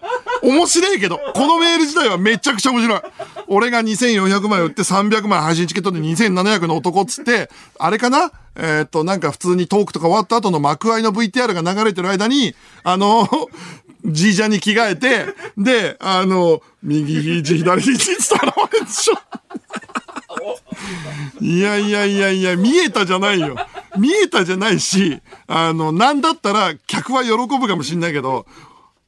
[0.42, 3.02] 面白いけど、このメール自体はめちゃくちゃ面白い。
[3.48, 7.50] 俺が2400枚売って300枚配信チケットで2700の男っつって、
[7.80, 8.32] あれかな？
[8.56, 12.54] えっと、なんか普通にトークとか終わった後の幕間の VTR が流れてる間に、
[12.84, 13.28] あの、
[14.06, 15.26] ジージャンに着替えて、
[15.58, 18.28] で、あの、右肘、左肘って現
[18.74, 19.14] れでしょ。
[21.40, 23.56] いやいやいやいや、見えたじゃないよ。
[23.98, 28.46] 見えたじゃないし、あの、なんだったら客は喜ぶかもしんないけど、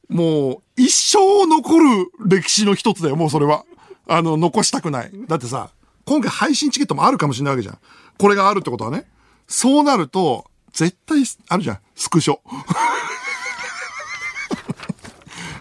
[0.08, 3.64] もう、一生残る歴史の一つだよ、もうそれは。
[4.08, 5.10] あの、残したくない。
[5.26, 5.70] だってさ、
[6.04, 7.78] 今回配信チケットもあるかもしれないわけじゃん。
[8.18, 9.06] これがあるってことはね。
[9.48, 12.38] そうなると、絶対あるじゃん、スクショ。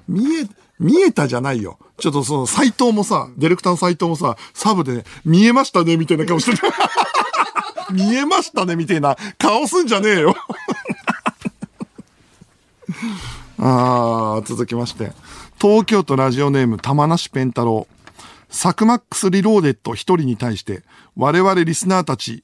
[0.08, 0.48] 見え、
[0.80, 1.80] 見えたじゃないよ。
[1.98, 6.58] ちょっとその、斎藤もさ、ディレクターの斎藤もさ、サブでね、見えましたね、みたいな顔してる。
[7.91, 10.36] 見えましたね、みたいな顔すんじゃねえよ。
[13.58, 15.12] あー、続きまして。
[15.62, 17.95] 東京都ラジオネーム玉梨ペンタロウ。
[18.49, 20.84] サクマックスリローデット一人に対して、
[21.16, 22.43] 我々リスナーたち、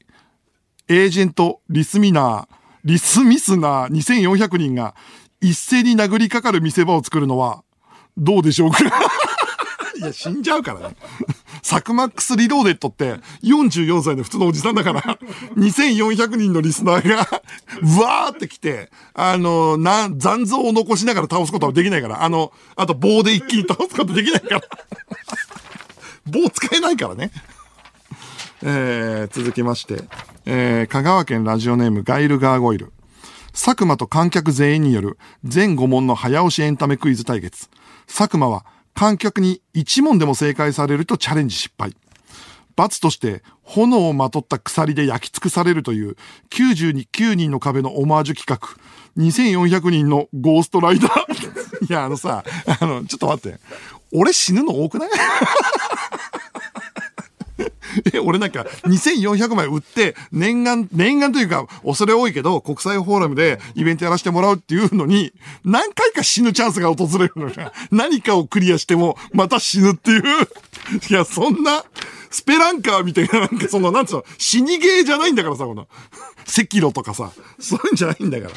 [0.87, 3.91] エージェント、リスミナー、リスミスナー
[4.31, 4.95] 2400人が
[5.39, 7.63] 一斉に殴りかかる見せ場を作るのは、
[8.17, 8.79] どうでしょうか？
[9.97, 10.95] いや、死んじゃうからね。
[11.61, 15.01] サクマックスリローデットって44歳の普通のおじさんだから、
[15.55, 24.61] 2400人のリスナーが、わーって来て、あの、な、残像を残しながら倒すことはできないから、あの、あと棒で一気に倒すことできないから。
[26.25, 27.31] 棒使えないからね。
[28.63, 30.03] えー、続きまして、
[30.45, 32.91] えー、香川県ラジオネームガイルガーゴイル。
[33.53, 37.69] 佐久間と観客全員による全5問の早押しエンタメクイズ対決。
[38.07, 41.95] 佐久間は観客に1問でも正解されるとチャレンジ失敗。
[42.75, 46.15] 罰として炎をまとった鎖で焼き尽くされるという
[46.49, 48.81] 99人の壁のオマージュ企画。
[49.21, 51.85] 2400人のゴーストライダー。
[51.89, 52.45] いや、あのさ、
[52.79, 53.59] あの、ちょっと待って。
[54.13, 55.09] 俺死ぬの多くない？
[58.13, 65.33] え、俺なんか2400枚売って、念願、念願というか、恐れ多いけど、国際フォーラムでイベントやらせてもらうっていうのに、
[65.63, 67.71] 何回か死ぬチャンスが訪れるのよ。
[67.91, 70.23] 何かをクリアしても、また死ぬっていう。
[71.09, 71.83] いや、そんな、
[72.29, 75.87] スペランカーみたいな、なんかその、なんつうの、死にゲーじゃないんだからさ、この、
[76.47, 78.53] 赤炉とかさ、そういうんじゃないんだから。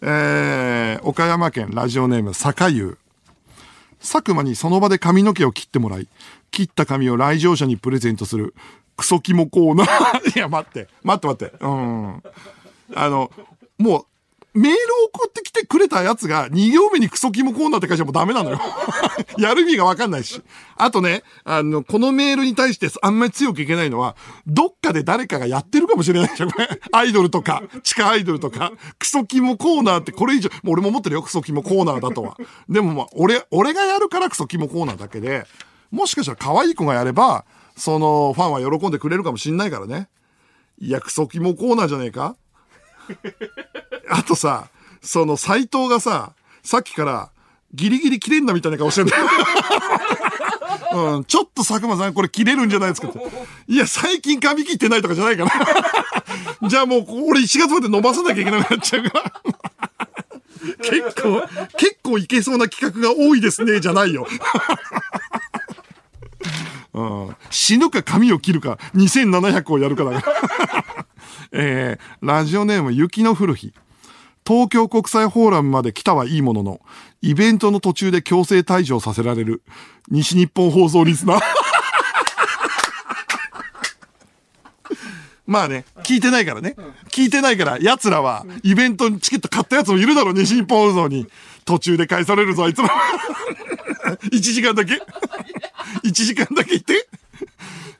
[0.00, 2.98] えー、岡山県ラジオネーム、坂優。
[4.00, 6.06] 佐久間にその場で髪の毛を切ってもらい、
[6.50, 8.54] 切った髪を来場者にプレゼントする、
[8.96, 10.34] クソキモコーナー。
[10.36, 11.56] いや、待って、待って待って。
[11.60, 12.22] うん。
[12.94, 13.30] あの、
[13.78, 14.06] もう、
[14.54, 18.60] メールを送ってきてくれたやつが2行目にクソキモコーナーって書いてもダメなのよ。
[19.38, 20.42] やる意味がわかんないし。
[20.76, 26.68] あとね、あの、このメールに対してあんまり強くいけないのは、どっかで誰かがやってるかもしれないじゃん、これ。
[26.90, 32.36] アイドルとか、地下アイドルとか、クソキモコーナーってこれ以上、もう俺も思ってるよ、クソキモコーナーだとは。
[32.68, 35.46] でもまあ、俺、俺がやるからクソキモコーナーだけで、
[35.90, 37.44] もしかしたら可愛い子がやれば、
[37.76, 40.08] その、ファンは喜んでくれるかもしんないからね。
[40.80, 42.36] いや、クソキモコーナーじゃねえか
[44.10, 44.68] あとさ、
[45.02, 46.32] その斎藤がさ、
[46.62, 47.30] さっきから
[47.74, 49.10] ギリギリ切れんなみたいな顔してる。
[50.90, 53.18] うん、ちょっと佐久間さんこれ切れるんじゃないですかって。
[53.68, 56.68] いや、最近髪切ってないとかじゃないから。
[56.68, 59.32] じゃあもう、俺1月まで伸ばさなきゃいけなくなっちゃうから。
[60.82, 61.42] 結構、
[61.76, 64.26] 結構いけそうな企画が多いですね、じゃないよ。
[66.98, 71.06] うん、死ぬか髪を切るか、2700をやるかだから。
[71.52, 73.72] えー、ラジオネーム雪の降る日。
[74.44, 76.80] 東京国際フォーラムまで来たはいいものの、
[77.22, 79.62] イベントの途中で強制退場させられる、
[80.10, 81.40] 西日本放送リスナー。
[85.46, 86.74] まあね、聞いてないからね。
[87.10, 91.28] 聞いてないから、奴らは、イベントにチケット買った奴もいるだろう、西日本放送に。
[91.68, 92.88] 途中で返されるぞ、あいつら。
[94.32, 94.94] 1時間だけ。
[96.02, 97.06] 1時間だけいて。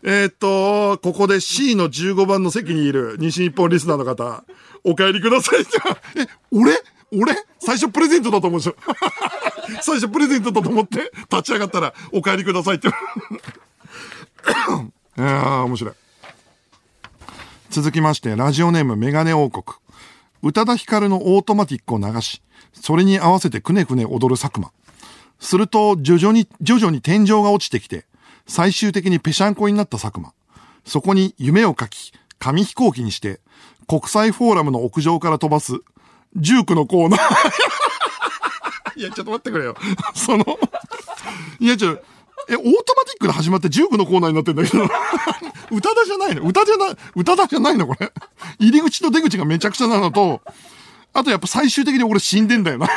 [0.02, 4.42] えっと、ここで C の15番の席にいる西日本リスナーの方、
[4.84, 5.66] お帰りください。
[6.16, 6.80] え、俺？
[7.12, 7.34] 俺？
[7.58, 8.76] 最初プレゼントだと思うんですよ。
[9.82, 12.88] 最初プレゼントだと思って立ち上がったら、お帰りくださいって。
[12.88, 15.94] いやー、面白い。
[17.68, 19.76] 続きまして、ラジオネームメガネ王国。
[20.42, 24.72] 宇多田ヒカルのオートマティックを流し、それに合わせてくねくね踊る佐久間。
[25.40, 28.06] すると、徐々に、徐々に天井が落ちてきて、
[28.46, 30.32] 最終的にぺしゃんこになった佐久間。
[30.84, 33.40] そこに夢を書き、紙飛行機にして、
[33.86, 35.74] 国際フォーラムの屋上から飛ばす、
[36.36, 37.20] ジュークのコーナー。
[38.96, 39.76] いや、ちょっと待ってくれよ。
[40.14, 40.44] その、
[41.60, 41.98] いや、ちょ、
[42.48, 42.72] え、オートマ
[43.04, 44.84] ティックで始まってジュークのコーナーになってんだけど、
[45.70, 48.10] 歌だじゃないの歌じゃない、歌だじゃないのこれ。
[48.58, 50.40] 入り口と出口がめちゃくちゃなのと、
[51.12, 52.88] あとやっぱ最終的に俺死んでんだよな。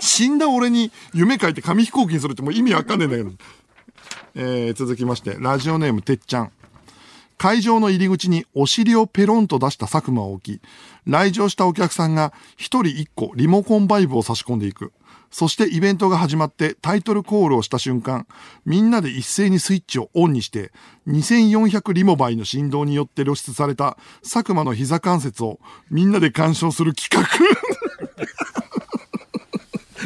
[0.00, 3.30] 死んだ俺に夢書いて紙飛行機にするってもう意味わかんねえんだけど。
[4.34, 6.52] えー、続きまして、ラジオネームてっちゃん。
[7.38, 10.62] 会場の入り口にお尻をペロンと出した佐久間を置き、
[11.06, 14.92] 来場したお客さんが一人一個リモコンバイブを差し込んでいく。
[15.32, 18.28] そしてイベントが始まってタイトルコールをした瞬間、
[18.64, 20.70] みんなで一斉にスイッチをオンにして、
[21.08, 25.58] 2400リモバイの振動によって露出された佐久間の膝関節を
[25.90, 27.28] みんなで鑑賞する企画。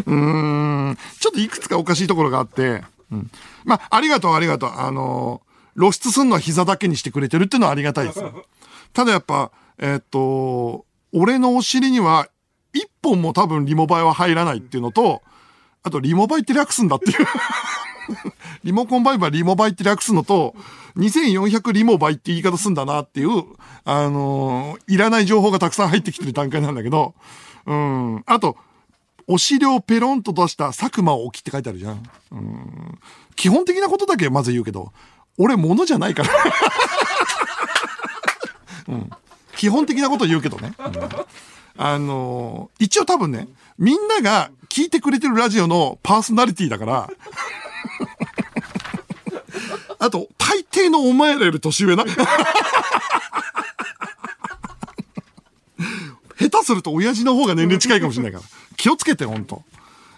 [0.07, 3.31] うーん、ちょっといくつかおかしいところがあって、うん。
[3.65, 4.71] まあ、ありがとう、ありがとう。
[4.77, 5.47] あのー
[5.79, 8.25] 露出すんのは膝だけにしてくれてるっていうのはありがたいです。
[8.93, 12.29] ただやっぱ、えーっと、俺のお尻には、
[12.77, 15.23] 一本も多分リモバイは入らないっていうのと、
[15.83, 17.27] あとリモバイって略すんだっていう。
[18.65, 20.55] リモコンバイブはリモバイって略すのと、
[20.97, 23.45] 2400リモバイって言い方すんだなっていう、
[23.85, 27.15] あのーいらない情報がたくさん入ってきてる段階なんだけど、
[27.67, 28.23] うん。
[28.27, 28.57] あと、
[29.29, 32.03] お尻をペロンと出した佐久間を置きって書いてあるじゃん。
[32.33, 32.99] うん。
[33.35, 34.93] 基本的なことだけまず言うけど、
[35.39, 36.31] 俺物じゃないから。
[38.89, 39.11] うん。
[39.57, 40.73] 基本的なこと言うけどね。
[40.79, 40.93] うん
[41.79, 43.49] あの一応多分ね、
[43.79, 47.11] みんなが聞いてくれてるラジオのパーソナリティだから、
[49.99, 52.05] あと、大抵のお前らより年上な。
[56.39, 58.45] 下手すると親父の方が年齢近いかもしれないから。
[58.77, 59.63] 気をつけて、ほんと。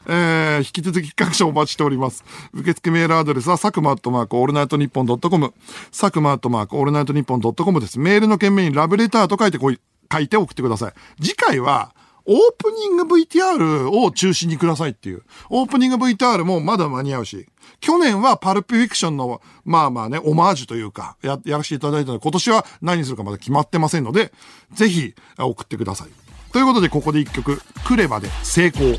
[0.08, 2.24] えー、引き続き各社お待ちしております。
[2.54, 5.52] 受付メールアドレスは、佐久間アットマークオールナイトニッポンドットコム。
[5.90, 7.98] 佐久間アットマークオールナイトニッポンドットコムです。
[7.98, 9.78] メールの件名にラブレターと書いてこい、
[10.12, 10.92] 書いて送ってください。
[11.22, 11.94] 次回は、
[12.30, 15.22] オープニング VTR を中心にくださいっていう。
[15.48, 17.48] オープニング VTR もまだ間に合うし。
[17.80, 24.32] 去年はパルプフィクションの、まあまあね、オマージュというか、や、やらせていただいたので、今年は何にするかまだ決まってませんので、
[24.72, 26.08] ぜひ送ってください。
[26.52, 28.94] ということで、ここで一曲、 KREVA で成功。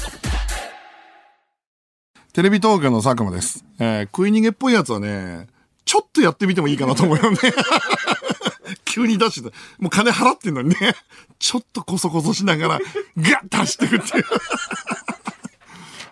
[2.34, 3.64] テレビ東京の佐久間です。
[3.80, 5.47] えー、食い逃げっぽいやつはね、
[5.86, 7.38] ちょっとやってみてもいいかなと思うよね。
[8.86, 9.51] 急に出して。
[9.80, 10.95] もう金払ってんのにね。
[11.39, 12.80] ちょっとコソコソしながら、
[13.17, 14.24] ガッと走ってくっていう。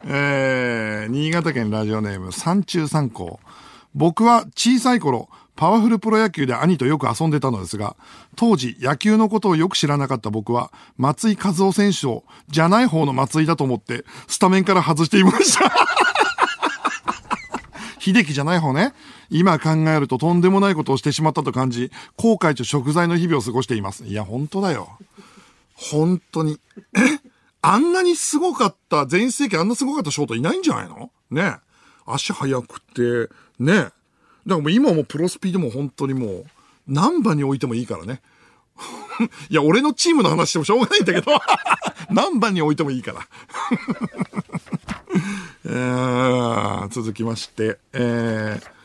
[0.10, 3.40] えー、新潟県ラジオネーム、三中三高。
[3.94, 5.28] 僕は小さい頃、
[5.58, 7.98] パワフルプロ野球で兄とよく遊んでたのですが、
[8.36, 16.07] 当時野球のことをよく知らなかった僕は、松井和夫選手を、じゃない方の松井だと思って、スタメンから外していました。
[18.14, 18.94] 秀樹じゃない方ね。
[19.30, 24.06] 今考えるととんでもないことをしてしまったと感じ、後悔と食材の日々を過ごしています。
[24.06, 24.98] いや、本当だよ。
[25.74, 26.60] 本当に。
[26.96, 27.20] え？
[27.62, 31.12] あんなにすごかった、全盛期あんなすごかったショートいないんじゃないの？
[31.32, 31.58] ね
[32.06, 33.30] 足速くて、
[33.60, 33.92] ねだか
[34.46, 36.46] らもう今もプロスピードも本当にもう、
[36.88, 38.22] 何番に置いてもいいからね。
[39.50, 41.32] いや、俺のチームの話してもしょうがないんだけど、
[42.10, 43.28] 何番に置いてもいいから。
[45.70, 48.78] えー続きまして、えー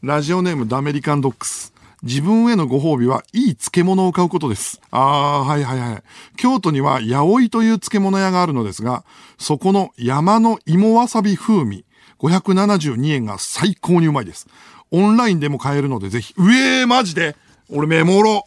[0.00, 1.72] ラジオネームダメリカンドックス。
[2.04, 4.80] 自分へのご褒美はいい漬物を買うことです。
[4.92, 6.02] ああ、はいはいはい。
[6.36, 9.04] 京都には八百いという漬物屋があるのですが、
[9.38, 11.84] そこの山の芋わさび風味、
[12.20, 14.46] 572円が最高にうまいです。
[14.92, 16.32] オンラインでも買えるのでぜひ。
[16.36, 17.34] うえー、マジで？
[17.70, 18.46] 俺メモろ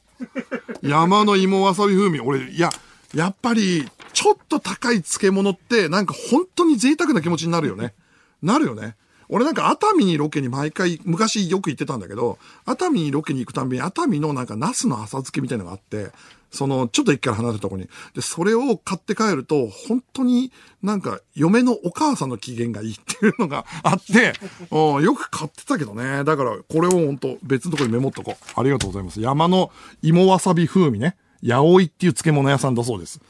[0.82, 2.22] 山の芋わさび風味。
[2.22, 2.70] 俺、いや、
[3.14, 7.94] やっぱり、ちょっと高い漬物って、なんか本当に贅沢な気持ちになるよね。
[8.42, 8.96] なるよね。
[9.34, 16.12] 俺なんか熱海にロケに毎回、昔よく行ってたんだけど、熱海にロケに行くたんびに熱海のなんかナスの浅漬けみたいなのがあって、
[16.52, 17.88] その、ちょっと駅から離れたとこに。
[18.14, 20.52] で、それを買って帰ると、本当に
[20.84, 24.34] なんか、嫁のお母さんの機嫌がいいっていうのがあって、
[24.70, 26.26] うんよく買ってたけどね。
[26.26, 28.60] だから、これを本当別のとこにメモっとこう。
[28.60, 29.22] ありがとうございます。
[29.22, 31.16] 山の芋わさび風味ね。
[31.42, 33.22] 八百いっていう漬物屋さんだそうです。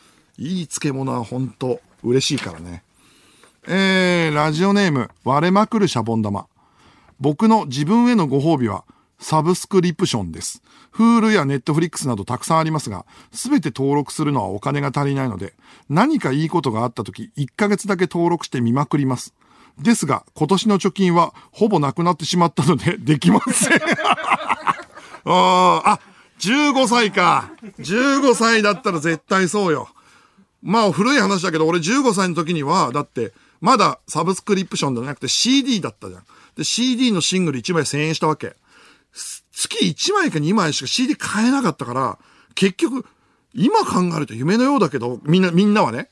[0.42, 2.84] いい漬物は本当嬉しいからね。
[3.68, 6.48] えー、ラジオネーム、割れまくるシャボン玉。
[7.20, 8.84] 僕の自分へのご褒美は、
[9.20, 10.64] サブスクリプションです。
[10.96, 15.54] Hulu や Netflix などたくさんありますが、すべて登録するのはお金が足りないので、
[15.90, 19.36] 何かいいことがあった時、1ヶ月だけ登録して見まくります。
[19.78, 23.78] ですが、今年の貯金はほぼなくなってしまったので、 できません。
[25.24, 26.00] ああ、
[26.40, 27.52] 15歳か。
[27.78, 29.88] 15歳だったら絶対そうよ。
[30.62, 36.24] まあ古い話だけど、俺15歳の時には、だって、まだサブスクリプションじゃなくて CD だったじゃん。
[36.56, 38.56] で、CD のシングル1枚1000円したわけ。
[39.52, 42.18] 月1枚か2枚しか CD 買えなかったから、
[42.56, 43.06] 結局、
[43.54, 46.10] 今考えると夢のようだけど、みんな、みんなはね、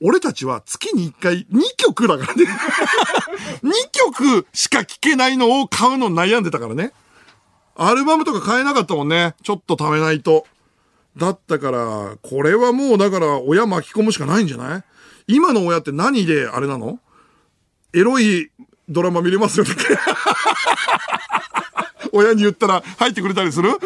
[0.00, 2.44] 俺たちは月に1回2曲だからね。
[3.62, 6.92] 2曲しか聴けないのを買うの悩んでたからね。
[7.76, 9.34] アルバムとか買えなかったもんね。
[9.42, 10.46] ちょっと貯めないと。
[11.18, 14.84] だったから、これはもうだから親巻き込むしかないんじゃない？
[15.26, 16.98] 今の親って何であれなの？
[17.92, 18.50] エロい
[18.88, 19.74] ドラマ見れますよって。
[22.12, 23.70] 親に言ったら入ってくれたりする？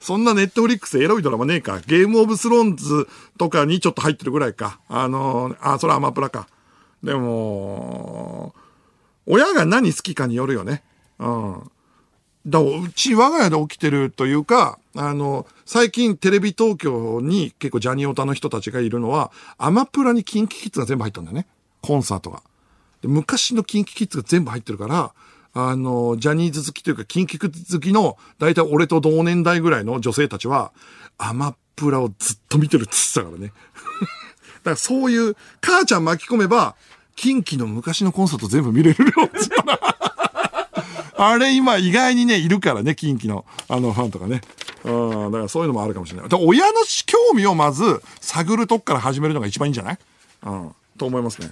[0.00, 1.80] そんなネットフリックスエロいドラマねえか。
[1.86, 3.08] ゲームオブスローンズ
[3.38, 4.80] とかにちょっと入ってるぐらいか。
[4.88, 6.46] あのーあ、それはアマプラか。
[7.02, 8.54] でも、
[9.26, 10.82] 親が何好きかによるよね。
[11.18, 11.70] うん。
[12.46, 21.46] だうち我が家で起きてるというか、あの、最近テレビ東京に結構ジャニオタの人たちがいるのは、アマプラにキンキキッズが全部入ったんだよね。
[21.80, 22.42] コンサートが。
[23.00, 25.12] で昔のキンキキッズが全部入ってるから、
[25.54, 30.72] あの、ジャニーズ好きというか、キンキキッズ好きの、だいたい俺と同年代ぐらいの女性たちは、
[31.18, 33.52] アマプラをずっと見てるって言ってたからね。
[34.62, 36.76] だからそういう、母ちゃん巻き込めば、
[37.16, 40.11] キンキの昔のコンサート全部見れるよって言ったら
[41.30, 44.40] あれ今意外にね、いるからね、キンキの、あの、ファンとかね。
[44.84, 44.90] う
[45.28, 46.28] ん、だからそういうのもあるかもしれない。
[46.28, 46.72] だから親の
[47.06, 49.98] 興味をまず探るとこから始めるのが一番いいんじゃない？
[50.44, 51.50] うん、と思いますね。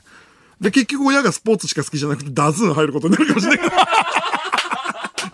[0.60, 3.70] で、結局親がスポーツしか好きじゃなくて、ダズーン入ることになるかもしれない。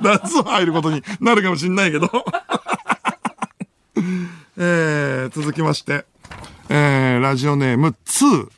[0.02, 2.10] ダズーン入ることになるかもしれないけど。
[4.58, 6.04] えー、続きまして、
[6.68, 8.48] えー、ラジオネーム2。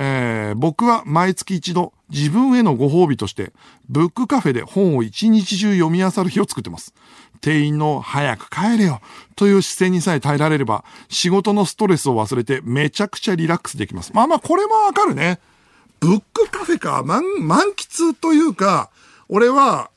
[0.00, 3.52] えー僕は毎月一度自分へのご褒美として、
[3.88, 6.94] ブックカフェで本を一日中読み漁る日を作ってます。
[7.40, 9.00] 店員の早く帰れよ
[9.36, 14.12] という視線にさえ耐えられれば、仕事のストレスを忘れてめちゃくちゃリラックスできます。
[14.14, 15.38] まあまあこれもわかるね。
[16.00, 18.90] ブックカフェか、満、満喫というか、
[19.28, 19.90] 俺は、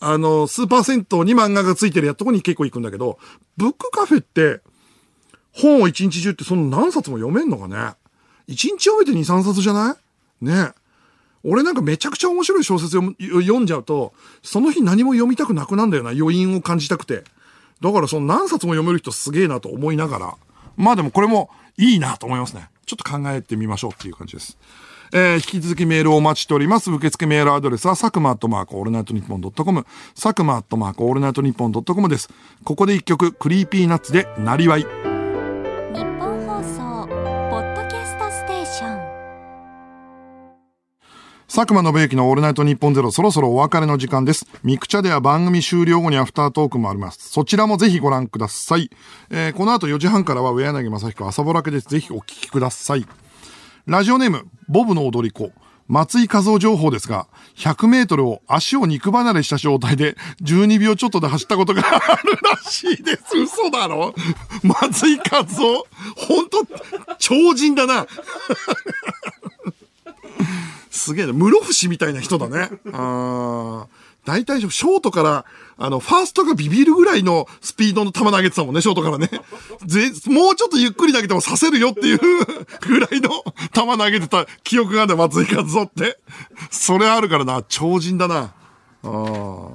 [0.00, 3.18] あの、スーパー銭湯に漫画がついてるやっとこに結構行くんだけど、
[3.56, 4.60] ブックカフェって、
[5.52, 7.94] 本を一日中ってその何冊も読めんのかね？
[8.46, 9.96] 一日読めて二三冊じゃな
[10.40, 10.44] い？
[10.44, 10.72] ね
[11.44, 14.12] 俺なんかめちゃくちゃ面白い小説読読んじゃうと、
[14.42, 17.24] その日何も読みたくなくなんだよな、余韻を感じたくて。
[17.80, 20.34] だからその何冊も読める人すげえなと思いながら。
[20.76, 22.68] まあでもこれもいいなと思いますね。
[22.86, 24.58] ちょっと考えてみましょうっていう感じです。
[25.12, 26.90] えー、引き続きメールをお待ちしております。
[26.90, 32.28] 受付メールアドレスは、佐久間アットマークオールナイトニッポンドットコム、佐久間アットマークオールナイトニッポンドットコムです。
[32.64, 35.07] ここで一曲、 Creepy Nuts で、なりわい。
[41.48, 44.46] 佐久間信之のオールナイトニッポンゼロ、そろそろお別れの時間です。
[44.62, 47.30] ミクチャでは番組終了後にアフタートークもあります。
[47.30, 48.90] そちらもぜひご覧ください。
[49.30, 51.88] えーこの後4時半からは上柳昌彦朝ぼらけです。
[51.88, 53.06] ぜひお聞きください。
[53.86, 55.50] ラジオネーム、ボブの踊り子。
[55.88, 63.38] 松井和夫情報ですが、100メートルを足を肉離れした状態で12秒ちょっとで走ったことがあるらしいです。
[63.38, 64.14] 嘘だろ？
[64.62, 68.06] 松井和夫本当超人だな。
[70.98, 71.32] すげえな。
[71.32, 72.70] 室伏みたいな人だね。
[72.92, 73.86] あー
[74.26, 75.44] 大体、ショートから、
[75.78, 79.30] あの、ファーストがビビるぐらいのスピードの球投げてたもんね、ショートからね。
[79.86, 83.30] ぜ、もうちょっとゆっくり投げてもさせるよっていうぐらいの
[83.72, 86.18] 球投げてた記憶がある、松井和夫って。
[86.70, 88.52] それあるからな、超人だな。
[89.04, 89.70] あ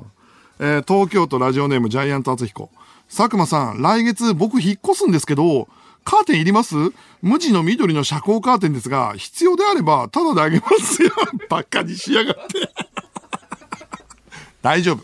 [0.60, 2.70] えー東京都ラジオネームジャイアント厚彦。
[3.10, 5.68] 佐久間さん、来月僕引っ越すんですけど、
[6.04, 6.76] カーテンいります？
[7.22, 11.12] 無地の緑の遮光カーテンですが、必要であれば、タダであげますよ。
[11.50, 12.70] バカにしやがって。
[14.62, 15.04] 大丈夫。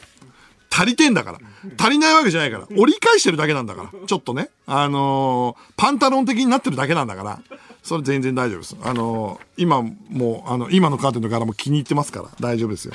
[0.72, 1.40] 足りてんだから。
[1.78, 2.68] 足りないわけじゃないから。
[2.78, 3.90] 折り返してるだけなんだから。
[4.08, 4.50] ちょっとね。
[4.66, 7.40] あのーパンタロン的になってるだけなんだから。
[7.84, 8.78] それ全然大丈夫です。
[8.84, 12.30] あのー今もう、あの、今のカーテンの柄も気に入ってますから。
[12.40, 12.94] 大丈夫ですよ。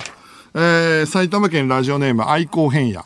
[0.54, 3.04] えー、埼玉県ラジオネーム愛好変野。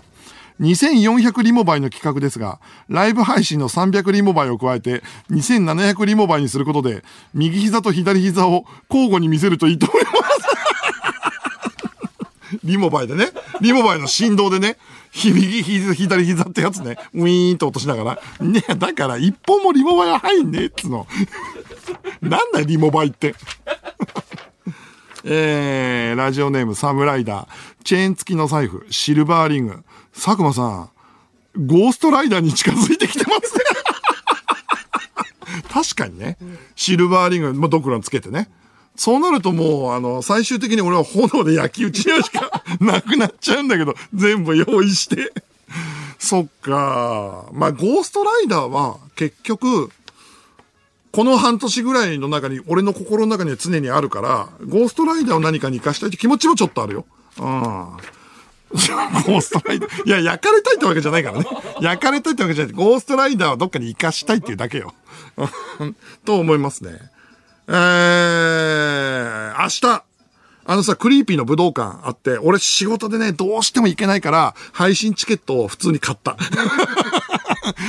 [0.60, 7.04] 2400リモバイの企画ですが、ライブ配信の300リモバイを加えて、2700リモバイにすることで、
[7.34, 10.16] 右膝と左膝を交互に見せるといいと思います。
[12.64, 13.28] リモバイでね。
[13.60, 14.76] リモバイの振動でね。
[15.24, 16.96] 右膝、左膝ってやつね。
[17.14, 18.04] ウィーンと落としなが
[18.40, 18.46] ら。
[18.46, 21.06] ねだから一本もリモバイは入んねえっつの。
[22.20, 23.34] なんだよ、リモバイって。
[25.24, 27.48] えー、ラジオネームサムライダー。
[27.84, 29.84] チェーン付きの財布、シルバーリング。
[30.18, 30.90] 佐久間さん、
[31.66, 33.60] ゴーストライダーに近づいてきてますね。
[35.72, 36.36] 確かにね。
[36.74, 38.50] シルバーリング、まあ、ドクランつけてね。
[38.96, 42.50] そうなるともう、あの、最終的に俺は炎で焼き討ちにしか
[42.80, 45.32] なくなっちゃうんだけど、全部用意して。
[46.18, 47.46] そっか。
[47.52, 49.90] まあ、ゴーストライダーは結局、
[51.12, 57.06] この半年ぐらいの中に、俺の心の中には常にあるから、ゴーストライダーを何かに活かしたいって気持ちもちょっとあるよ。
[57.38, 57.86] うん。
[59.26, 60.06] ゴーストライダー。
[60.06, 61.46] いや、焼かれたいってわけじゃないからね。
[61.80, 62.74] 焼かれたいってわけじゃない。
[62.74, 64.94] ゴーストライダーはどっかに生かしたいっていうだけよ。
[66.24, 66.98] と思いますね。
[67.68, 70.02] えー、明日、
[70.70, 76.36] あのさ、 Creepy の武道館あって、俺仕事でね、どうしても行けないから、配信チケットを普通に買った。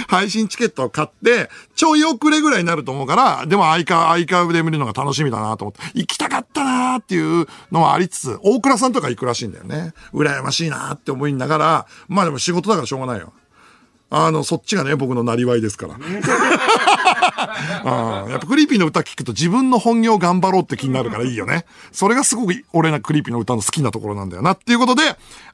[0.08, 9.94] 配信チケットを買って、ちょい遅れぐらいになると思うから、でもアーカ、アーカイブで見るのが楽しみだなと思って、行きたかったなーっていうのはありつつ、大倉さんとか行くらしいんだよね。
[10.14, 13.34] 羨ましいなーって思いながら、まあでも仕事だからしょうがないよ。
[14.12, 15.94] あの、そっちがね、僕のなりわいですから。
[17.86, 21.66] あやっぱ Creepy の歌聞くと自分の本業頑張ろうって気になるからいいよね。
[21.92, 24.54] それがすごく俺な Creepy の歌の好きなところなんだよな。
[24.54, 25.04] っていうことで、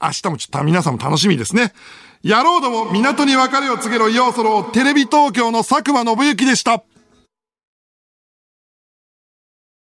[0.02, 1.74] 明日もちょっと皆さんも楽しみですね。
[2.24, 6.84] 野郎ども港に別れを告げろようそろテレビ東京の佐久間信之でした。